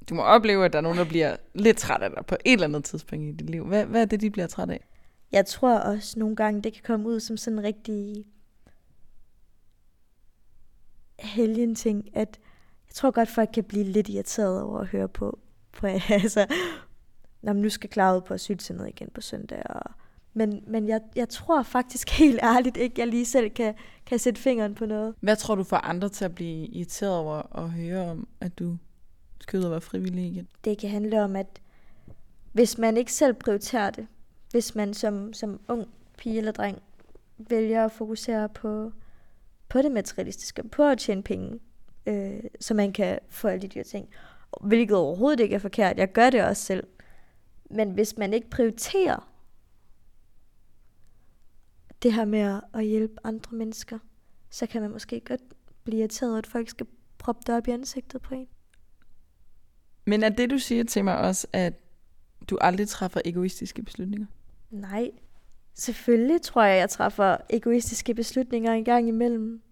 Du 0.08 0.14
må 0.14 0.22
opleve, 0.22 0.64
at 0.64 0.72
der 0.72 0.78
er 0.78 0.82
nogen, 0.82 0.98
der 0.98 1.04
bliver 1.04 1.36
lidt 1.54 1.76
træt 1.76 2.02
af 2.02 2.10
dig 2.10 2.26
på 2.26 2.36
et 2.44 2.52
eller 2.52 2.66
andet 2.66 2.84
tidspunkt 2.84 3.24
i 3.24 3.32
dit 3.32 3.50
liv. 3.50 3.66
Hvad, 3.66 3.84
hvad 3.84 4.02
er 4.02 4.04
det, 4.04 4.20
de 4.20 4.30
bliver 4.30 4.46
træt 4.46 4.70
af? 4.70 4.86
Jeg 5.32 5.46
tror 5.46 5.78
også 5.78 6.18
nogle 6.18 6.36
gange, 6.36 6.62
det 6.62 6.72
kan 6.72 6.82
komme 6.86 7.08
ud 7.08 7.20
som 7.20 7.36
sådan 7.36 7.58
en 7.58 7.64
rigtig 7.64 8.24
helgen 11.18 11.74
ting, 11.74 12.16
at 12.16 12.40
jeg 12.88 12.94
tror 12.94 13.10
godt, 13.10 13.28
folk 13.28 13.50
kan 13.54 13.64
blive 13.64 13.84
lidt 13.84 14.08
irriteret 14.08 14.62
over 14.62 14.80
at 14.80 14.86
høre 14.86 15.08
på, 15.08 15.38
på 15.72 15.86
altså, 16.10 16.46
når 17.42 17.52
man 17.52 17.62
nu 17.62 17.68
skal 17.68 17.90
klare 17.90 18.16
ud 18.16 18.20
på 18.22 18.34
asylcenteret 18.34 18.88
igen 18.88 19.10
på 19.14 19.20
søndag. 19.20 19.62
Og, 19.70 19.90
men 20.36 20.64
men 20.66 20.88
jeg, 20.88 21.00
jeg 21.16 21.28
tror 21.28 21.62
faktisk 21.62 22.10
helt 22.22 22.40
ærligt 22.42 22.76
ikke, 22.76 22.94
jeg 23.00 23.06
lige 23.08 23.26
selv 23.26 23.50
kan, 23.50 23.74
kan 24.06 24.18
sætte 24.18 24.40
fingeren 24.40 24.74
på 24.74 24.86
noget. 24.86 25.14
Hvad 25.20 25.36
tror 25.36 25.54
du 25.54 25.64
får 25.64 25.76
andre 25.76 26.08
til 26.08 26.24
at 26.24 26.34
blive 26.34 26.66
irriteret 26.66 27.16
over 27.16 27.58
at 27.58 27.70
høre 27.70 28.10
om, 28.10 28.28
at 28.40 28.58
du 28.58 28.76
og 29.54 29.70
være 29.70 29.80
frivillig 29.80 30.24
igen? 30.24 30.48
Det 30.64 30.78
kan 30.78 30.90
handle 30.90 31.22
om, 31.22 31.36
at 31.36 31.60
hvis 32.52 32.78
man 32.78 32.96
ikke 32.96 33.12
selv 33.12 33.34
prioriterer 33.34 33.90
det, 33.90 34.06
hvis 34.50 34.74
man 34.74 34.94
som, 34.94 35.32
som 35.32 35.60
ung 35.68 35.88
pige 36.18 36.38
eller 36.38 36.52
dreng 36.52 36.82
vælger 37.38 37.84
at 37.84 37.92
fokusere 37.92 38.48
på, 38.48 38.92
på 39.68 39.82
det 39.82 39.92
materialistiske, 39.92 40.62
på 40.68 40.84
at 40.84 40.98
tjene 40.98 41.22
penge, 41.22 41.58
øh, 42.06 42.40
så 42.60 42.74
man 42.74 42.92
kan 42.92 43.18
få 43.28 43.48
alle 43.48 43.62
de 43.62 43.68
dyre 43.68 43.84
ting, 43.84 44.08
hvilket 44.60 44.96
overhovedet 44.96 45.40
ikke 45.40 45.54
er 45.54 45.58
forkert. 45.58 45.98
Jeg 45.98 46.12
gør 46.12 46.30
det 46.30 46.44
også 46.44 46.62
selv. 46.62 46.86
Men 47.70 47.90
hvis 47.90 48.16
man 48.16 48.32
ikke 48.32 48.50
prioriterer 48.50 49.28
det 52.02 52.12
her 52.12 52.24
med 52.24 52.60
at 52.74 52.84
hjælpe 52.84 53.14
andre 53.24 53.56
mennesker, 53.56 53.98
så 54.50 54.66
kan 54.66 54.82
man 54.82 54.90
måske 54.90 55.20
godt 55.20 55.40
blive 55.84 55.98
irriteret, 55.98 56.38
at 56.38 56.46
folk 56.46 56.68
skal 56.68 56.86
proppe 57.18 57.42
det 57.46 57.54
op 57.54 57.68
i 57.68 57.70
ansigtet 57.70 58.22
på 58.22 58.34
en. 58.34 58.48
Men 60.04 60.22
er 60.22 60.28
det, 60.28 60.50
du 60.50 60.58
siger 60.58 60.84
til 60.84 61.04
mig 61.04 61.18
også, 61.18 61.46
at 61.52 61.72
du 62.50 62.58
aldrig 62.60 62.88
træffer 62.88 63.20
egoistiske 63.24 63.82
beslutninger? 63.82 64.26
Nej. 64.70 65.10
Selvfølgelig 65.74 66.42
tror 66.42 66.62
jeg, 66.62 66.78
jeg 66.78 66.90
træffer 66.90 67.36
egoistiske 67.50 68.14
beslutninger 68.14 68.72
en 68.72 68.84
gang 68.84 69.08
imellem. 69.08 69.62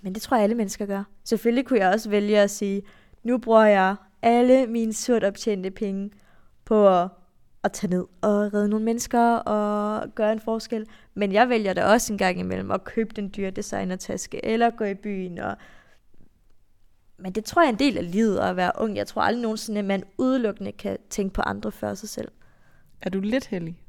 Men 0.00 0.14
det 0.14 0.22
tror 0.22 0.36
jeg, 0.36 0.44
alle 0.44 0.54
mennesker 0.54 0.86
gør. 0.86 1.04
Selvfølgelig 1.24 1.66
kunne 1.66 1.78
jeg 1.78 1.92
også 1.92 2.10
vælge 2.10 2.38
at 2.38 2.50
sige, 2.50 2.82
nu 3.22 3.38
bruger 3.38 3.64
jeg 3.64 3.96
alle 4.22 4.66
mine 4.66 4.92
surt 4.92 5.24
optjente 5.24 5.70
penge 5.70 6.10
på 6.64 6.88
at, 6.88 7.08
at 7.64 7.72
tage 7.72 7.90
ned 7.90 8.04
og 8.22 8.54
redde 8.54 8.68
nogle 8.68 8.84
mennesker 8.84 9.36
og 9.36 10.06
gøre 10.14 10.32
en 10.32 10.40
forskel. 10.40 10.86
Men 11.14 11.32
jeg 11.32 11.48
vælger 11.48 11.72
da 11.72 11.84
også 11.84 12.12
en 12.12 12.18
gang 12.18 12.40
imellem 12.40 12.70
at 12.70 12.84
købe 12.84 13.14
den 13.16 13.32
dyre 13.36 13.50
designertaske, 13.50 14.44
eller 14.44 14.70
gå 14.70 14.84
i 14.84 14.94
byen. 14.94 15.38
Og... 15.38 15.56
Men 17.18 17.32
det 17.32 17.44
tror 17.44 17.62
jeg 17.62 17.68
er 17.68 17.72
en 17.72 17.78
del 17.78 17.98
af 17.98 18.12
livet 18.12 18.38
at 18.38 18.56
være 18.56 18.72
ung. 18.78 18.96
Jeg 18.96 19.06
tror 19.06 19.22
aldrig 19.22 19.42
nogensinde, 19.42 19.78
at 19.78 19.84
man 19.84 20.02
udelukkende 20.18 20.72
kan 20.72 20.98
tænke 21.10 21.34
på 21.34 21.42
andre 21.42 21.72
før 21.72 21.94
sig 21.94 22.08
selv. 22.08 22.28
Er 23.02 23.10
du 23.10 23.20
lidt 23.20 23.46
heldig? 23.46 23.80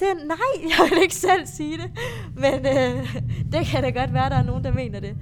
Det, 0.00 0.26
nej, 0.26 0.36
jeg 0.72 0.90
vil 0.90 1.02
ikke 1.02 1.14
selv 1.14 1.46
sige 1.46 1.78
det. 1.78 1.90
Men 2.34 2.66
øh, 2.66 3.16
det 3.52 3.66
kan 3.66 3.82
da 3.82 3.90
godt 3.90 4.12
være, 4.12 4.26
at 4.26 4.32
der 4.32 4.38
er 4.38 4.42
nogen, 4.42 4.64
der 4.64 4.72
mener 4.72 5.00
det. 5.00 5.16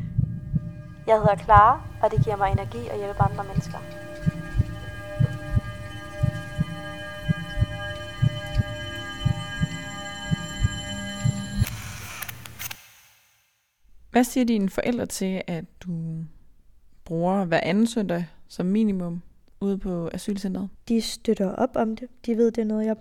Jeg 1.06 1.16
hedder 1.16 1.44
Clara, 1.44 1.80
og 2.02 2.10
det 2.10 2.24
giver 2.24 2.36
mig 2.36 2.52
energi 2.52 2.88
at 2.88 2.98
hjælpe 2.98 3.22
andre 3.22 3.44
mennesker. 3.44 3.78
Hvad 14.14 14.24
siger 14.24 14.44
dine 14.44 14.68
forældre 14.68 15.06
til, 15.06 15.42
at 15.46 15.64
du 15.80 16.24
bruger 17.04 17.44
hver 17.44 17.60
anden 17.62 17.86
søndag 17.86 18.26
som 18.48 18.66
minimum 18.66 19.22
ude 19.60 19.78
på 19.78 20.10
asylcentret? 20.12 20.68
De 20.88 21.00
støtter 21.00 21.52
op 21.52 21.76
om 21.76 21.96
det. 21.96 22.08
De 22.26 22.36
ved, 22.36 22.52
det 22.52 22.62
er 22.62 22.66
noget, 22.66 22.86
jeg 22.86 22.96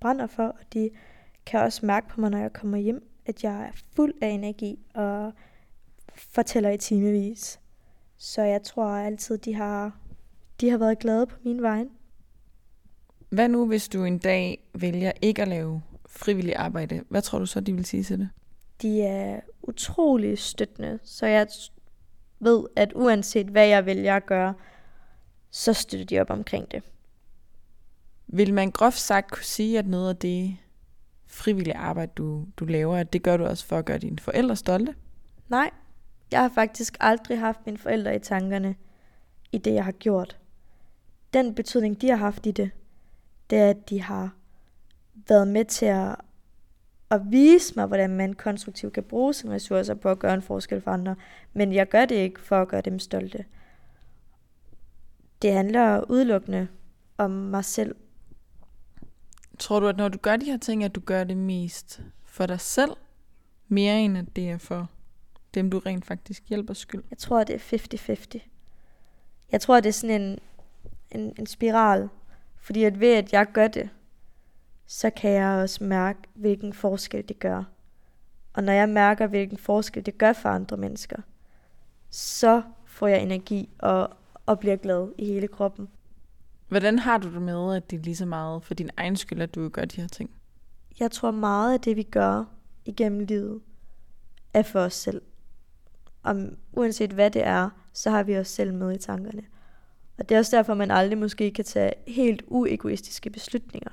brænder 0.00 0.26
for, 0.26 0.42
og 0.42 0.72
de 0.72 0.90
kan 1.46 1.60
også 1.60 1.86
mærke 1.86 2.08
på 2.08 2.20
mig, 2.20 2.30
når 2.30 2.38
jeg 2.38 2.52
kommer 2.52 2.78
hjem, 2.78 3.08
at 3.26 3.44
jeg 3.44 3.62
er 3.62 3.70
fuld 3.96 4.14
af 4.20 4.28
energi 4.28 4.78
og 4.94 5.32
fortæller 6.14 6.70
i 6.70 6.78
timevis. 6.78 7.60
Så 8.16 8.42
jeg 8.42 8.62
tror 8.62 8.86
altid, 8.86 9.38
de 9.38 9.54
har, 9.54 9.98
de 10.60 10.70
har 10.70 10.78
været 10.78 10.98
glade 10.98 11.26
på 11.26 11.36
min 11.44 11.62
vej. 11.62 11.84
Hvad 13.28 13.48
nu, 13.48 13.66
hvis 13.66 13.88
du 13.88 14.04
en 14.04 14.18
dag 14.18 14.68
vælger 14.74 15.12
ikke 15.22 15.42
at 15.42 15.48
lave 15.48 15.82
frivillig 16.06 16.56
arbejde? 16.56 17.04
Hvad 17.08 17.22
tror 17.22 17.38
du 17.38 17.46
så, 17.46 17.60
de 17.60 17.72
vil 17.72 17.84
sige 17.84 18.02
til 18.02 18.18
det? 18.18 18.28
De 18.82 19.02
er 19.02 19.40
utrolig 19.62 20.38
støttende, 20.38 20.98
så 21.04 21.26
jeg 21.26 21.46
ved, 22.40 22.64
at 22.76 22.92
uanset 22.94 23.46
hvad 23.46 23.66
jeg 23.66 23.86
vælger 23.86 24.16
at 24.16 24.26
gøre, 24.26 24.54
så 25.50 25.72
støtter 25.72 26.06
de 26.06 26.20
op 26.20 26.30
omkring 26.30 26.70
det. 26.70 26.82
Vil 28.26 28.54
man 28.54 28.70
groft 28.70 28.98
sagt 28.98 29.30
kunne 29.30 29.44
sige, 29.44 29.78
at 29.78 29.86
noget 29.86 30.08
af 30.08 30.16
det 30.16 30.56
frivillige 31.26 31.76
arbejde, 31.76 32.12
du, 32.16 32.46
du 32.56 32.64
laver, 32.64 33.02
det 33.02 33.22
gør 33.22 33.36
du 33.36 33.44
også 33.44 33.66
for 33.66 33.78
at 33.78 33.84
gøre 33.84 33.98
dine 33.98 34.18
forældre 34.18 34.56
stolte? 34.56 34.94
Nej, 35.48 35.70
jeg 36.30 36.40
har 36.40 36.48
faktisk 36.48 36.96
aldrig 37.00 37.38
haft 37.38 37.66
mine 37.66 37.78
forældre 37.78 38.16
i 38.16 38.18
tankerne 38.18 38.74
i 39.52 39.58
det, 39.58 39.74
jeg 39.74 39.84
har 39.84 39.92
gjort. 39.92 40.38
Den 41.32 41.54
betydning, 41.54 42.00
de 42.00 42.08
har 42.08 42.16
haft 42.16 42.46
i 42.46 42.50
det, 42.50 42.70
det 43.50 43.58
er, 43.58 43.70
at 43.70 43.90
de 43.90 44.02
har 44.02 44.34
været 45.28 45.48
med 45.48 45.64
til 45.64 45.86
at, 45.86 46.16
at 47.10 47.20
vise 47.24 47.72
mig, 47.76 47.86
hvordan 47.86 48.10
man 48.10 48.32
konstruktivt 48.32 48.92
kan 48.92 49.02
bruge 49.02 49.34
sine 49.34 49.54
ressourcer 49.54 49.94
på 49.94 50.08
at 50.10 50.18
gøre 50.18 50.34
en 50.34 50.42
forskel 50.42 50.80
for 50.80 50.90
andre. 50.90 51.16
Men 51.52 51.72
jeg 51.72 51.88
gør 51.88 52.04
det 52.04 52.14
ikke 52.14 52.40
for 52.40 52.62
at 52.62 52.68
gøre 52.68 52.80
dem 52.80 52.98
stolte. 52.98 53.44
Det 55.42 55.52
handler 55.52 56.10
udelukkende 56.10 56.68
om 57.18 57.30
mig 57.30 57.64
selv. 57.64 57.96
Tror 59.58 59.80
du, 59.80 59.86
at 59.86 59.96
når 59.96 60.08
du 60.08 60.18
gør 60.18 60.36
de 60.36 60.46
her 60.46 60.58
ting, 60.58 60.84
at 60.84 60.94
du 60.94 61.00
gør 61.00 61.24
det 61.24 61.36
mest 61.36 62.00
for 62.24 62.46
dig 62.46 62.60
selv, 62.60 62.90
mere 63.68 64.00
end 64.00 64.18
at 64.18 64.36
det 64.36 64.50
er 64.50 64.58
for 64.58 64.90
dem, 65.54 65.70
du 65.70 65.78
rent 65.78 66.04
faktisk 66.04 66.48
hjælper 66.48 66.74
skyld? 66.74 67.04
Jeg 67.10 67.18
tror, 67.18 67.44
det 67.44 67.54
er 67.54 67.78
50-50. 68.38 68.48
Jeg 69.52 69.60
tror, 69.60 69.80
det 69.80 69.88
er 69.88 69.92
sådan 69.92 70.20
en, 70.22 70.38
en, 71.10 71.34
en 71.38 71.46
spiral. 71.46 72.08
Fordi 72.56 72.84
at 72.84 73.00
ved, 73.00 73.14
at 73.14 73.32
jeg 73.32 73.46
gør 73.52 73.68
det, 73.68 73.90
så 74.90 75.10
kan 75.10 75.30
jeg 75.30 75.62
også 75.62 75.84
mærke, 75.84 76.18
hvilken 76.34 76.72
forskel 76.72 77.28
det 77.28 77.38
gør. 77.38 77.64
Og 78.52 78.64
når 78.64 78.72
jeg 78.72 78.88
mærker, 78.88 79.26
hvilken 79.26 79.58
forskel 79.58 80.06
det 80.06 80.18
gør 80.18 80.32
for 80.32 80.48
andre 80.48 80.76
mennesker, 80.76 81.16
så 82.10 82.62
får 82.84 83.06
jeg 83.06 83.22
energi 83.22 83.68
og, 83.78 84.10
og 84.46 84.58
bliver 84.58 84.76
glad 84.76 85.08
i 85.18 85.24
hele 85.24 85.48
kroppen. 85.48 85.88
Hvordan 86.68 86.98
har 86.98 87.18
du 87.18 87.34
det 87.34 87.42
med, 87.42 87.76
at 87.76 87.90
det 87.90 87.98
er 87.98 88.02
lige 88.02 88.16
så 88.16 88.26
meget 88.26 88.64
for 88.64 88.74
din 88.74 88.90
egen 88.96 89.16
skyld, 89.16 89.42
at 89.42 89.54
du 89.54 89.68
gør 89.68 89.84
de 89.84 90.00
her 90.00 90.08
ting? 90.08 90.30
Jeg 91.00 91.10
tror 91.10 91.30
meget 91.30 91.72
af 91.72 91.80
det, 91.80 91.96
vi 91.96 92.02
gør 92.02 92.44
igennem 92.84 93.20
livet, 93.20 93.60
er 94.54 94.62
for 94.62 94.80
os 94.80 94.94
selv. 94.94 95.22
Om, 96.22 96.56
uanset 96.72 97.10
hvad 97.10 97.30
det 97.30 97.46
er, 97.46 97.70
så 97.92 98.10
har 98.10 98.22
vi 98.22 98.38
os 98.38 98.48
selv 98.48 98.74
med 98.74 98.94
i 98.94 98.98
tankerne. 98.98 99.42
Og 100.18 100.28
det 100.28 100.34
er 100.34 100.38
også 100.38 100.56
derfor, 100.56 100.74
man 100.74 100.90
aldrig 100.90 101.18
måske 101.18 101.50
kan 101.50 101.64
tage 101.64 101.92
helt 102.06 102.42
uegoistiske 102.46 103.30
beslutninger. 103.30 103.90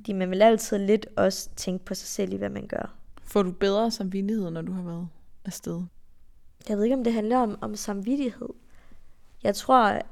Fordi 0.00 0.12
man 0.12 0.30
vil 0.30 0.42
altid 0.42 0.78
lidt 0.78 1.06
også 1.16 1.50
tænke 1.56 1.84
på 1.84 1.94
sig 1.94 2.08
selv 2.08 2.32
i, 2.32 2.36
hvad 2.36 2.48
man 2.48 2.66
gør. 2.66 2.96
Får 3.22 3.42
du 3.42 3.52
bedre 3.52 3.90
samvittighed, 3.90 4.50
når 4.50 4.62
du 4.62 4.72
har 4.72 4.82
været 4.82 5.08
afsted? 5.44 5.82
Jeg 6.68 6.76
ved 6.76 6.84
ikke, 6.84 6.96
om 6.96 7.04
det 7.04 7.12
handler 7.12 7.38
om, 7.38 7.58
om 7.60 7.76
samvittighed. 7.76 8.48
Jeg 9.42 9.54
tror, 9.54 10.02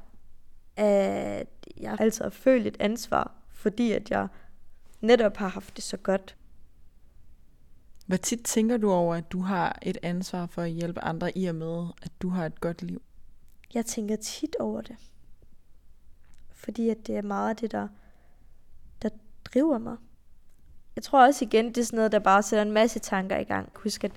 at 0.76 1.48
jeg 1.76 1.96
altid 2.00 2.22
har 2.22 2.30
følt 2.30 2.66
et 2.66 2.76
ansvar, 2.80 3.34
fordi 3.50 3.92
at 3.92 4.10
jeg 4.10 4.28
netop 5.00 5.36
har 5.36 5.48
haft 5.48 5.76
det 5.76 5.84
så 5.84 5.96
godt. 5.96 6.36
Hvad 8.06 8.18
tit 8.18 8.40
tænker 8.44 8.76
du 8.76 8.90
over, 8.90 9.14
at 9.14 9.32
du 9.32 9.40
har 9.40 9.78
et 9.82 9.98
ansvar 10.02 10.46
for 10.46 10.62
at 10.62 10.70
hjælpe 10.70 11.00
andre 11.00 11.38
i 11.38 11.46
og 11.46 11.54
med, 11.54 11.86
at 12.02 12.12
du 12.22 12.28
har 12.28 12.46
et 12.46 12.60
godt 12.60 12.82
liv? 12.82 13.02
Jeg 13.74 13.86
tænker 13.86 14.16
tit 14.16 14.56
over 14.60 14.80
det. 14.80 14.96
Fordi 16.50 16.88
at 16.88 17.06
det 17.06 17.16
er 17.16 17.22
meget 17.22 17.60
det, 17.60 17.72
der 17.72 17.88
driver 19.54 19.78
mig. 19.78 19.96
Jeg 20.96 21.02
tror 21.02 21.26
også 21.26 21.44
igen, 21.44 21.68
det 21.68 21.78
er 21.78 21.84
sådan 21.84 21.96
noget, 21.96 22.12
der 22.12 22.18
bare 22.18 22.42
sætter 22.42 22.62
en 22.62 22.72
masse 22.72 22.98
tanker 22.98 23.38
i 23.38 23.44
gang. 23.44 23.72
Husk, 23.76 24.04
at 24.04 24.12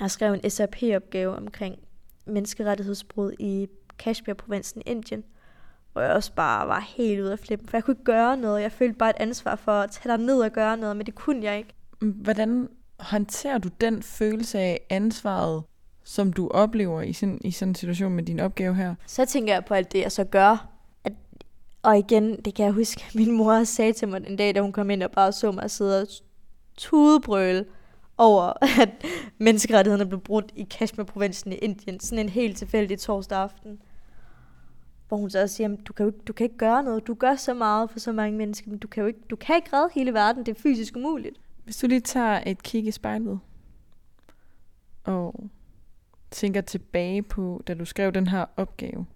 jeg 0.00 0.10
skrev 0.10 0.32
en 0.32 0.50
SAP-opgave 0.50 1.36
omkring 1.36 1.78
menneskerettighedsbrud 2.26 3.32
i 3.38 3.68
Kashmir-provinsen 3.98 4.82
i 4.86 4.90
Indien, 4.90 5.24
hvor 5.92 6.02
jeg 6.02 6.12
også 6.12 6.32
bare 6.32 6.68
var 6.68 6.80
helt 6.96 7.20
ude 7.20 7.32
af 7.32 7.38
flippen, 7.38 7.68
for 7.68 7.76
jeg 7.76 7.84
kunne 7.84 7.92
ikke 7.92 8.04
gøre 8.04 8.36
noget. 8.36 8.62
Jeg 8.62 8.72
følte 8.72 8.98
bare 8.98 9.10
et 9.10 9.16
ansvar 9.20 9.56
for 9.56 9.72
at 9.72 9.90
tage 9.90 10.16
dig 10.16 10.24
ned 10.24 10.40
og 10.40 10.50
gøre 10.50 10.76
noget, 10.76 10.96
men 10.96 11.06
det 11.06 11.14
kunne 11.14 11.44
jeg 11.44 11.58
ikke. 11.58 11.74
Hvordan 12.00 12.68
håndterer 12.98 13.58
du 13.58 13.68
den 13.80 14.02
følelse 14.02 14.58
af 14.58 14.80
ansvaret, 14.90 15.62
som 16.04 16.32
du 16.32 16.48
oplever 16.48 17.02
i 17.02 17.12
sådan, 17.12 17.40
i 17.44 17.50
sådan 17.50 17.70
en 17.70 17.74
situation 17.74 18.12
med 18.12 18.24
din 18.24 18.40
opgave 18.40 18.74
her? 18.74 18.94
Så 19.06 19.24
tænker 19.24 19.52
jeg 19.54 19.64
på 19.64 19.74
alt 19.74 19.92
det, 19.92 20.00
jeg 20.00 20.12
så 20.12 20.24
gør. 20.24 20.77
Og 21.82 21.98
igen, 21.98 22.42
det 22.42 22.54
kan 22.54 22.64
jeg 22.64 22.72
huske, 22.72 23.04
min 23.18 23.32
mor 23.32 23.64
sagde 23.64 23.92
til 23.92 24.08
mig 24.08 24.26
en 24.26 24.36
dag, 24.36 24.54
da 24.54 24.60
hun 24.60 24.72
kom 24.72 24.90
ind 24.90 25.02
og 25.02 25.10
bare 25.10 25.32
så 25.32 25.52
mig 25.52 25.70
sidde 25.70 26.02
og 26.02 26.08
tudebrøle 26.76 27.64
over, 28.18 28.52
at 28.82 29.04
menneskerettighederne 29.38 30.08
blev 30.08 30.20
brudt 30.20 30.52
i 30.56 30.62
Kashmir-provinsen 30.62 31.52
i 31.52 31.54
Indien. 31.54 32.00
Sådan 32.00 32.24
en 32.24 32.28
helt 32.28 32.56
tilfældig 32.56 32.98
torsdag 32.98 33.38
aften. 33.38 33.82
Hvor 35.08 35.16
hun 35.16 35.30
så 35.30 35.42
også 35.42 35.56
siger, 35.56 35.76
du 35.88 35.92
kan, 35.92 36.04
jo 36.04 36.12
ikke, 36.12 36.24
du 36.24 36.32
kan 36.32 36.44
ikke 36.44 36.56
gøre 36.56 36.82
noget. 36.82 37.06
Du 37.06 37.14
gør 37.14 37.36
så 37.36 37.54
meget 37.54 37.90
for 37.90 37.98
så 37.98 38.12
mange 38.12 38.38
mennesker, 38.38 38.70
men 38.70 38.78
du 38.78 38.88
kan 38.88 39.00
jo 39.00 39.06
ikke, 39.06 39.20
du 39.30 39.36
kan 39.36 39.56
ikke 39.56 39.68
redde 39.72 39.90
hele 39.94 40.14
verden. 40.14 40.46
Det 40.46 40.56
er 40.56 40.60
fysisk 40.60 40.96
umuligt. 40.96 41.40
Hvis 41.64 41.76
du 41.76 41.86
lige 41.86 42.00
tager 42.00 42.40
et 42.46 42.62
kig 42.62 42.86
i 42.86 42.90
spejlet, 42.90 43.40
og 45.04 45.44
tænker 46.30 46.60
tilbage 46.60 47.22
på, 47.22 47.62
da 47.66 47.74
du 47.74 47.84
skrev 47.84 48.12
den 48.12 48.26
her 48.26 48.44
opgave. 48.56 49.06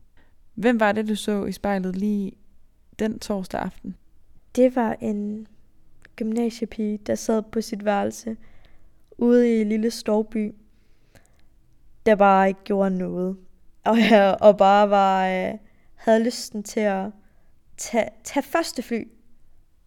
Hvem 0.55 0.81
var 0.81 0.93
det, 0.93 1.09
du 1.09 1.15
så 1.15 1.45
i 1.45 1.53
spejlet 1.53 1.97
lige 1.97 2.33
den 2.99 3.19
torsdag 3.19 3.61
aften? 3.61 3.97
Det 4.57 4.77
var 4.77 4.97
en 5.01 5.47
gymnasiepige, 6.17 6.99
der 6.99 7.15
sad 7.15 7.43
på 7.43 7.61
sit 7.61 7.85
værelse 7.85 8.37
ude 9.19 9.57
i 9.59 9.61
en 9.61 9.69
lille 9.69 9.91
storby, 9.91 10.55
der 12.07 12.15
bare 12.15 12.49
ikke 12.49 12.61
gjorde 12.65 12.99
noget. 12.99 13.37
Og, 13.85 13.97
og 14.41 14.57
bare 14.57 14.91
var, 14.91 15.29
øh, 15.29 15.59
havde 15.95 16.25
lysten 16.25 16.63
til 16.63 16.81
at 16.81 17.11
tage, 17.77 18.09
tage 18.25 18.43
første 18.43 18.83
fly 18.83 19.09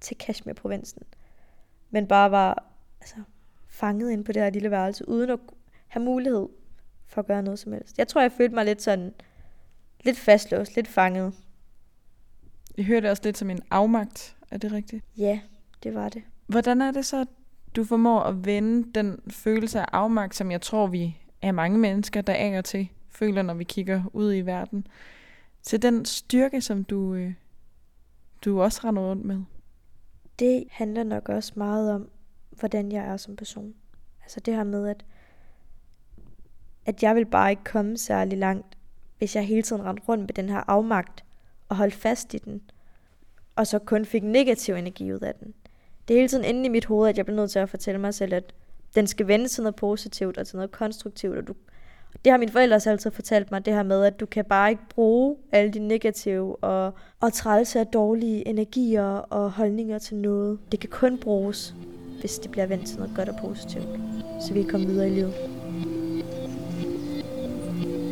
til 0.01 0.17
Kashmir-provinsen. 0.17 1.01
Men 1.89 2.07
bare 2.07 2.31
var 2.31 2.63
altså, 3.01 3.15
fanget 3.67 4.11
ind 4.11 4.25
på 4.25 4.31
det 4.31 4.41
her 4.41 4.49
lille 4.49 4.71
værelse, 4.71 5.09
uden 5.09 5.29
at 5.29 5.39
have 5.87 6.03
mulighed 6.03 6.47
for 7.07 7.21
at 7.21 7.27
gøre 7.27 7.43
noget 7.43 7.59
som 7.59 7.71
helst. 7.71 7.97
Jeg 7.97 8.07
tror, 8.07 8.21
jeg 8.21 8.31
følte 8.31 8.55
mig 8.55 8.65
lidt 8.65 8.81
sådan, 8.81 9.13
lidt 10.03 10.17
fastlåst, 10.17 10.75
lidt 10.75 10.87
fanget. 10.87 11.33
Jeg 12.77 12.85
hørte 12.85 13.11
også 13.11 13.21
lidt 13.25 13.37
som 13.37 13.49
en 13.49 13.59
afmagt, 13.71 14.35
er 14.51 14.57
det 14.57 14.71
rigtigt? 14.71 15.05
Ja, 15.17 15.39
det 15.83 15.95
var 15.95 16.09
det. 16.09 16.23
Hvordan 16.47 16.81
er 16.81 16.91
det 16.91 17.05
så, 17.05 17.25
du 17.75 17.83
formår 17.83 18.19
at 18.19 18.45
vende 18.45 18.91
den 18.95 19.19
følelse 19.29 19.79
af 19.79 19.85
afmagt, 19.91 20.35
som 20.35 20.51
jeg 20.51 20.61
tror, 20.61 20.87
vi 20.87 21.17
er 21.41 21.51
mange 21.51 21.77
mennesker, 21.77 22.21
der 22.21 22.33
af 22.33 22.57
og 22.57 22.65
til 22.65 22.89
føler, 23.09 23.41
når 23.41 23.53
vi 23.53 23.63
kigger 23.63 24.03
ud 24.13 24.33
i 24.33 24.41
verden, 24.41 24.87
til 25.63 25.81
den 25.81 26.05
styrke, 26.05 26.61
som 26.61 26.83
du, 26.83 27.13
øh, 27.13 27.33
du 28.45 28.61
også 28.61 28.81
render 28.83 29.01
rundt 29.01 29.25
med? 29.25 29.41
Det 30.39 30.63
handler 30.71 31.03
nok 31.03 31.29
også 31.29 31.53
meget 31.55 31.91
om, 31.93 32.09
hvordan 32.51 32.91
jeg 32.91 33.05
er 33.05 33.17
som 33.17 33.35
person. 33.35 33.73
Altså 34.21 34.39
det 34.39 34.55
her 34.55 34.63
med, 34.63 34.87
at, 34.87 35.05
at 36.85 37.03
jeg 37.03 37.15
vil 37.15 37.25
bare 37.25 37.49
ikke 37.49 37.63
komme 37.63 37.97
særlig 37.97 38.37
langt, 38.37 38.77
hvis 39.17 39.35
jeg 39.35 39.45
hele 39.45 39.61
tiden 39.61 39.85
rendte 39.85 40.03
rundt 40.09 40.21
med 40.21 40.33
den 40.33 40.49
her 40.49 40.63
afmagt 40.67 41.24
og 41.69 41.75
holdt 41.75 41.93
fast 41.93 42.33
i 42.33 42.37
den, 42.37 42.61
og 43.55 43.67
så 43.67 43.79
kun 43.79 44.05
fik 44.05 44.23
negativ 44.23 44.75
energi 44.75 45.13
ud 45.13 45.19
af 45.19 45.35
den. 45.35 45.53
Det 46.07 46.13
er 46.13 46.17
hele 46.17 46.29
tiden 46.29 46.45
inde 46.45 46.65
i 46.65 46.69
mit 46.69 46.85
hoved, 46.85 47.09
at 47.09 47.17
jeg 47.17 47.25
bliver 47.25 47.41
nødt 47.41 47.51
til 47.51 47.59
at 47.59 47.69
fortælle 47.69 48.01
mig 48.01 48.13
selv, 48.13 48.33
at 48.33 48.53
den 48.95 49.07
skal 49.07 49.27
vende 49.27 49.47
til 49.47 49.63
noget 49.63 49.75
positivt 49.75 50.37
og 50.37 50.47
til 50.47 50.55
noget 50.55 50.71
konstruktivt, 50.71 51.37
og 51.37 51.47
du 51.47 51.53
det 52.25 52.31
har 52.31 52.37
mine 52.37 52.51
forældre 52.51 52.75
også 52.75 52.89
altid 52.89 53.11
fortalt 53.11 53.51
mig, 53.51 53.65
det 53.65 53.73
her 53.73 53.83
med, 53.83 54.03
at 54.03 54.19
du 54.19 54.25
kan 54.25 54.45
bare 54.45 54.69
ikke 54.69 54.83
bruge 54.89 55.35
alle 55.51 55.71
de 55.71 55.79
negative 55.79 56.55
og, 56.55 56.93
og 57.21 57.33
trælse 57.33 57.79
af 57.79 57.87
dårlige 57.87 58.47
energier 58.47 59.03
og 59.03 59.51
holdninger 59.51 59.99
til 59.99 60.17
noget. 60.17 60.59
Det 60.71 60.79
kan 60.79 60.89
kun 60.89 61.17
bruges, 61.17 61.75
hvis 62.19 62.39
det 62.39 62.51
bliver 62.51 62.65
vendt 62.65 62.87
til 62.87 62.97
noget 62.97 63.15
godt 63.15 63.29
og 63.29 63.35
positivt, 63.41 63.87
så 64.47 64.53
vi 64.53 64.61
kan 64.61 64.71
komme 64.71 64.87
videre 64.87 65.07
i 65.07 65.11
livet. 65.11 65.33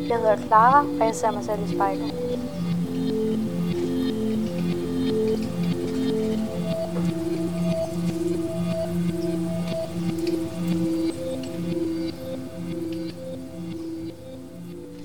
Jeg 0.08 0.16
hedder 0.16 0.36
Clara, 0.36 0.86
og 1.00 1.06
jeg 1.06 1.14
ser 1.14 1.30
mig 1.30 1.44
selv 1.44 1.58
i 1.70 1.74
spejlet. 1.74 2.33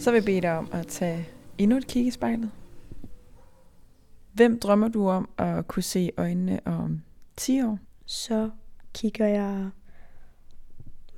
Så 0.09 0.13
vil 0.13 0.17
jeg 0.17 0.25
bede 0.25 0.41
dig 0.41 0.57
om 0.57 0.69
at 0.71 0.87
tage 0.87 1.29
endnu 1.57 1.77
et 1.77 1.87
kig 1.87 2.05
i 2.07 2.11
spejlet. 2.11 2.51
Hvem 4.33 4.59
drømmer 4.59 4.87
du 4.87 5.09
om 5.09 5.29
at 5.37 5.67
kunne 5.67 5.83
se 5.83 6.11
øjnene 6.17 6.59
om 6.65 7.01
10 7.37 7.61
år? 7.61 7.79
Så 8.05 8.49
kigger 8.93 9.27
jeg 9.27 9.69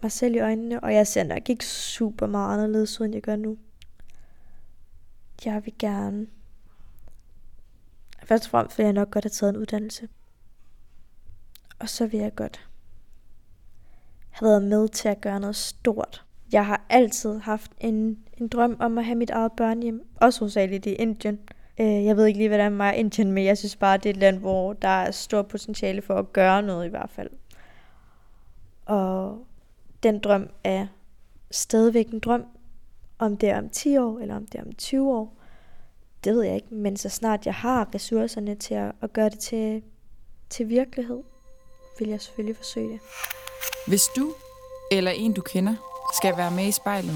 mig 0.01 0.11
selv 0.11 0.35
i 0.35 0.39
øjnene, 0.39 0.83
og 0.83 0.93
jeg 0.93 1.07
ser 1.07 1.23
nok 1.23 1.49
ikke 1.49 1.65
super 1.65 2.27
meget 2.27 2.53
anderledes 2.53 3.01
ud, 3.01 3.05
end 3.05 3.13
jeg 3.13 3.21
gør 3.21 3.35
nu. 3.35 3.57
Jeg 5.45 5.65
vil 5.65 5.73
gerne... 5.79 6.27
Først 8.23 8.45
og 8.45 8.49
fremmest 8.51 8.77
vil 8.77 8.83
jeg 8.83 8.93
nok 8.93 9.11
godt 9.11 9.25
have 9.25 9.29
taget 9.29 9.53
en 9.53 9.61
uddannelse. 9.61 10.07
Og 11.79 11.89
så 11.89 12.07
vil 12.07 12.19
jeg 12.19 12.35
godt 12.35 12.69
have 14.29 14.49
været 14.49 14.63
med 14.63 14.89
til 14.89 15.07
at 15.09 15.21
gøre 15.21 15.39
noget 15.39 15.55
stort. 15.55 16.25
Jeg 16.51 16.65
har 16.65 16.85
altid 16.89 17.39
haft 17.39 17.71
en, 17.79 18.23
en 18.41 18.47
drøm 18.47 18.77
om 18.79 18.97
at 18.97 19.05
have 19.05 19.15
mit 19.15 19.29
eget 19.29 19.51
børnehjem. 19.51 20.07
Også 20.21 20.39
hovedsageligt 20.39 20.85
i 20.85 20.93
Indien. 20.93 21.39
Øh, 21.79 22.05
jeg 22.05 22.17
ved 22.17 22.25
ikke 22.25 22.37
lige, 22.37 22.47
hvad 22.47 22.57
der 22.57 22.63
er 22.63 22.69
med 22.69 22.93
Indien, 22.95 23.31
men 23.31 23.45
jeg 23.45 23.57
synes 23.57 23.75
bare, 23.75 23.97
det 23.97 24.05
er 24.05 24.09
et 24.09 24.17
land, 24.17 24.37
hvor 24.37 24.73
der 24.73 24.87
er 24.87 25.11
stort 25.11 25.47
potentiale 25.47 26.01
for 26.01 26.15
at 26.15 26.33
gøre 26.33 26.61
noget 26.61 26.85
i 26.85 26.89
hvert 26.89 27.09
fald. 27.09 27.29
Og 28.85 29.45
den 30.03 30.19
drøm 30.19 30.49
er 30.63 30.87
stadigvæk 31.51 32.07
en 32.07 32.19
drøm. 32.19 32.45
Om 33.19 33.37
det 33.37 33.49
er 33.49 33.57
om 33.57 33.69
10 33.69 33.97
år, 33.97 34.19
eller 34.19 34.35
om 34.35 34.45
det 34.45 34.59
er 34.59 34.63
om 34.63 34.73
20 34.73 35.11
år, 35.11 35.33
det 36.23 36.33
ved 36.33 36.43
jeg 36.43 36.55
ikke. 36.55 36.73
Men 36.75 36.97
så 36.97 37.09
snart 37.09 37.45
jeg 37.45 37.53
har 37.53 37.89
ressourcerne 37.95 38.55
til 38.55 38.73
at, 38.73 38.91
at 39.01 39.13
gøre 39.13 39.29
det 39.29 39.39
til, 39.39 39.83
til 40.49 40.69
virkelighed, 40.69 41.23
vil 41.99 42.09
jeg 42.09 42.21
selvfølgelig 42.21 42.55
forsøge 42.55 42.89
det. 42.89 42.99
Hvis 43.87 44.03
du 44.15 44.33
eller 44.91 45.11
en 45.11 45.33
du 45.33 45.41
kender 45.41 45.75
skal 46.13 46.37
være 46.37 46.51
med 46.51 46.67
i 46.67 46.71
spejlet, 46.71 47.15